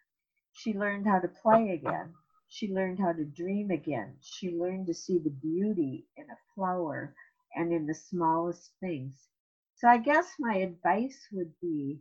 She 0.53 0.73
learned 0.75 1.07
how 1.07 1.21
to 1.21 1.29
play 1.29 1.71
again. 1.71 2.15
She 2.49 2.73
learned 2.73 2.99
how 3.01 3.13
to 3.13 3.25
dream 3.25 3.71
again. 3.71 4.17
She 4.21 4.51
learned 4.51 4.87
to 4.89 4.95
see 4.95 5.19
the 5.19 5.31
beauty 5.31 6.07
in 6.17 6.31
a 6.31 6.39
flower 6.55 7.15
and 7.55 7.73
in 7.73 7.87
the 7.87 7.95
smallest 7.95 8.73
things. 8.81 9.29
So 9.77 9.89
I 9.89 9.99
guess 9.99 10.35
my 10.39 10.57
advice 10.57 11.29
would 11.33 11.53
be 11.61 12.01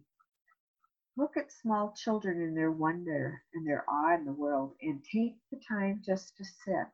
look 1.18 1.38
at 1.38 1.52
small 1.52 1.94
children 1.96 2.42
and 2.42 2.58
their 2.58 2.72
wonder 2.72 3.42
and 3.54 3.68
their 3.68 3.86
awe 3.90 4.16
in 4.16 4.26
the 4.26 4.34
world 4.34 4.74
and 4.82 5.04
take 5.04 5.36
the 5.52 5.60
time 5.68 6.02
just 6.06 6.38
to 6.38 6.46
sit 6.46 6.92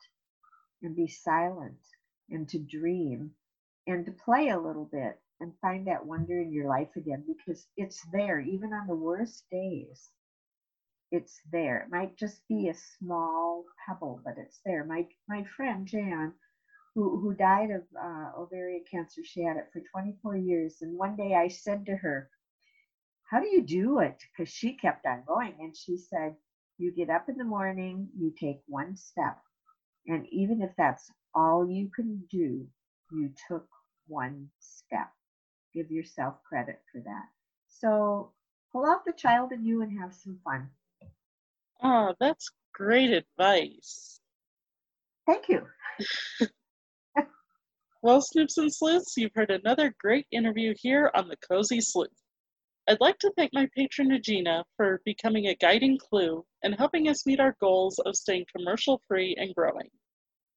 and 0.84 0.96
be 0.96 1.08
silent 1.08 1.80
and 2.30 2.48
to 2.50 2.60
dream 2.60 3.32
and 3.88 4.06
to 4.06 4.12
play 4.12 4.50
a 4.50 4.60
little 4.60 4.90
bit 4.92 5.20
and 5.40 5.54
find 5.62 5.88
that 5.88 6.06
wonder 6.06 6.42
in 6.42 6.52
your 6.52 6.68
life 6.68 6.90
again 6.98 7.24
because 7.28 7.68
it's 7.78 8.04
there. 8.12 8.40
Even 8.40 8.74
on 8.74 8.88
the 8.88 8.96
worst 8.96 9.46
days 9.52 10.10
it's 11.12 11.40
there. 11.52 11.80
It 11.80 11.92
might 11.92 12.18
just 12.18 12.42
be 12.50 12.70
a 12.70 12.76
small 13.00 13.66
pebble 13.88 14.22
but 14.26 14.36
it's 14.38 14.60
there. 14.66 14.84
My 14.86 15.08
my 15.30 15.46
friend 15.56 15.88
jan 15.88 16.34
who, 16.96 17.20
who 17.22 17.34
died 17.36 17.70
of 17.72 17.84
uh, 18.02 18.32
ovarian 18.38 18.84
cancer 18.92 19.22
she 19.24 19.44
had 19.44 19.58
it 19.58 19.70
for 19.72 19.82
24 19.94 20.38
years. 20.38 20.78
And 20.82 20.98
one 20.98 21.16
day 21.16 21.36
i 21.36 21.48
said 21.48 21.86
to 21.86 21.96
her 21.98 22.30
how 23.30 23.40
do 23.40 23.48
you 23.48 23.62
do 23.62 24.00
it 24.00 24.18
because 24.32 24.52
she 24.52 24.74
kept 24.74 25.06
on 25.06 25.24
going 25.28 25.54
and 25.60 25.76
she 25.76 25.98
said 25.98 26.36
you 26.78 26.92
get 26.92 27.10
up 27.10 27.28
in 27.30 27.38
the 27.38 27.44
morning 27.44 28.08
you 28.18 28.34
take 28.40 28.60
one 28.68 28.96
step 28.96 29.38
and 30.08 30.26
even 30.32 30.62
if 30.62 30.72
that's 30.78 31.12
all 31.36 31.70
you 31.70 31.90
can 31.96 32.22
do 32.32 32.66
you 33.12 33.30
took 33.48 33.68
one 34.08 34.48
step 34.60 35.10
give 35.78 35.92
yourself 35.92 36.36
credit 36.48 36.80
for 36.92 37.02
that. 37.02 37.26
So 37.68 38.32
pull 38.72 38.86
out 38.86 39.06
the 39.06 39.14
child 39.14 39.52
in 39.52 39.64
you 39.64 39.84
and 39.84 40.00
have 40.00 40.14
some 40.14 40.40
fun. 40.44 40.70
Oh, 41.84 42.16
that's 42.20 42.50
great 42.74 43.12
advice. 43.12 44.20
Thank 45.28 45.50
you. 45.50 45.62
well, 48.02 48.22
Snoops 48.22 48.58
and 48.58 48.74
Sleuths, 48.74 49.14
you've 49.18 49.36
heard 49.36 49.52
another 49.52 49.94
great 50.00 50.26
interview 50.32 50.74
here 50.82 51.12
on 51.14 51.28
the 51.28 51.38
Cozy 51.50 51.82
Sleuth. 51.82 52.10
I'd 52.90 53.02
like 53.02 53.20
to 53.20 53.32
thank 53.36 53.54
my 53.54 53.68
patron 53.76 54.08
Regina 54.08 54.64
for 54.78 55.02
becoming 55.04 55.48
a 55.48 55.56
guiding 55.56 55.98
clue 55.98 56.46
and 56.64 56.74
helping 56.74 57.10
us 57.10 57.26
meet 57.26 57.42
our 57.42 57.54
goals 57.60 58.00
of 58.00 58.16
staying 58.16 58.46
commercial 58.56 59.02
free 59.10 59.36
and 59.38 59.54
growing. 59.54 59.90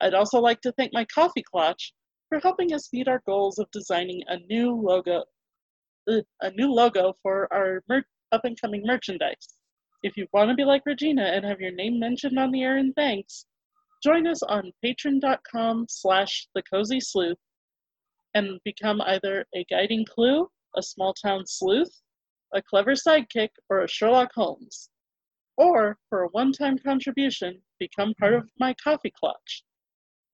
I'd 0.01 0.15
also 0.15 0.39
like 0.39 0.61
to 0.61 0.71
thank 0.73 0.93
my 0.93 1.05
Ko-fi 1.07 1.43
Klatch 1.53 1.91
for 2.29 2.39
helping 2.39 2.73
us 2.73 2.93
meet 2.93 3.09
our 3.09 3.21
goals 3.27 3.59
of 3.59 3.69
designing 3.73 4.23
a 4.29 4.39
new 4.49 4.71
logo, 4.71 5.25
uh, 6.09 6.21
a 6.41 6.53
new 6.53 6.73
logo 6.73 7.15
for 7.21 7.53
our 7.53 7.83
mer- 7.89 8.07
up 8.31 8.45
and 8.45 8.61
coming 8.61 8.85
merchandise. 8.87 9.59
If 10.05 10.17
you 10.17 10.29
want 10.33 10.51
to 10.51 10.55
be 10.55 10.65
like 10.65 10.87
Regina 10.87 11.25
and 11.25 11.45
have 11.45 11.61
your 11.61 11.73
name 11.73 11.99
mentioned 11.99 12.39
on 12.39 12.53
the 12.53 12.63
air 12.63 12.79
in 12.79 12.93
thanks, 12.93 13.47
join 14.05 14.29
us 14.29 14.45
on 14.45 14.71
patreon.com 14.85 15.87
slash 15.89 16.47
the 16.55 16.63
cozy 16.63 17.01
sleuth 17.01 17.39
and 18.35 18.61
become 18.65 19.01
either 19.01 19.45
a 19.53 19.65
guiding 19.65 20.05
clue, 20.05 20.49
a 20.77 20.83
small 20.83 21.13
town 21.13 21.45
sleuth, 21.45 21.91
a 22.55 22.63
clever 22.63 22.93
sidekick, 22.93 23.51
or 23.69 23.81
a 23.81 23.89
Sherlock 23.89 24.33
Holmes. 24.35 24.91
Or, 25.57 25.99
for 26.09 26.23
a 26.23 26.29
one 26.29 26.53
time 26.53 26.79
contribution, 26.79 27.61
become 27.79 28.15
part 28.15 28.35
of 28.35 28.49
my 28.59 28.75
Ko-fi 28.83 29.11
Klatch. 29.23 29.63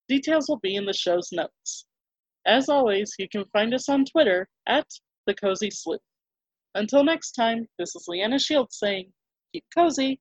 Details 0.09 0.49
will 0.49 0.61
be 0.61 0.77
in 0.77 0.87
the 0.87 0.93
show's 0.93 1.31
notes. 1.33 1.87
As 2.47 2.69
always, 2.69 3.13
you 3.19 3.29
can 3.29 3.45
find 3.47 3.75
us 3.75 3.89
on 3.89 4.05
Twitter 4.05 4.49
at 4.67 4.87
The 5.27 5.35
Cozy 5.35 5.71
Sleuth. 5.71 6.01
Until 6.77 7.03
next 7.03 7.33
time, 7.33 7.67
this 7.79 7.97
is 7.97 8.07
Leanna 8.07 8.39
Shields 8.39 8.79
saying, 8.79 9.13
keep 9.53 9.65
cozy 9.77 10.21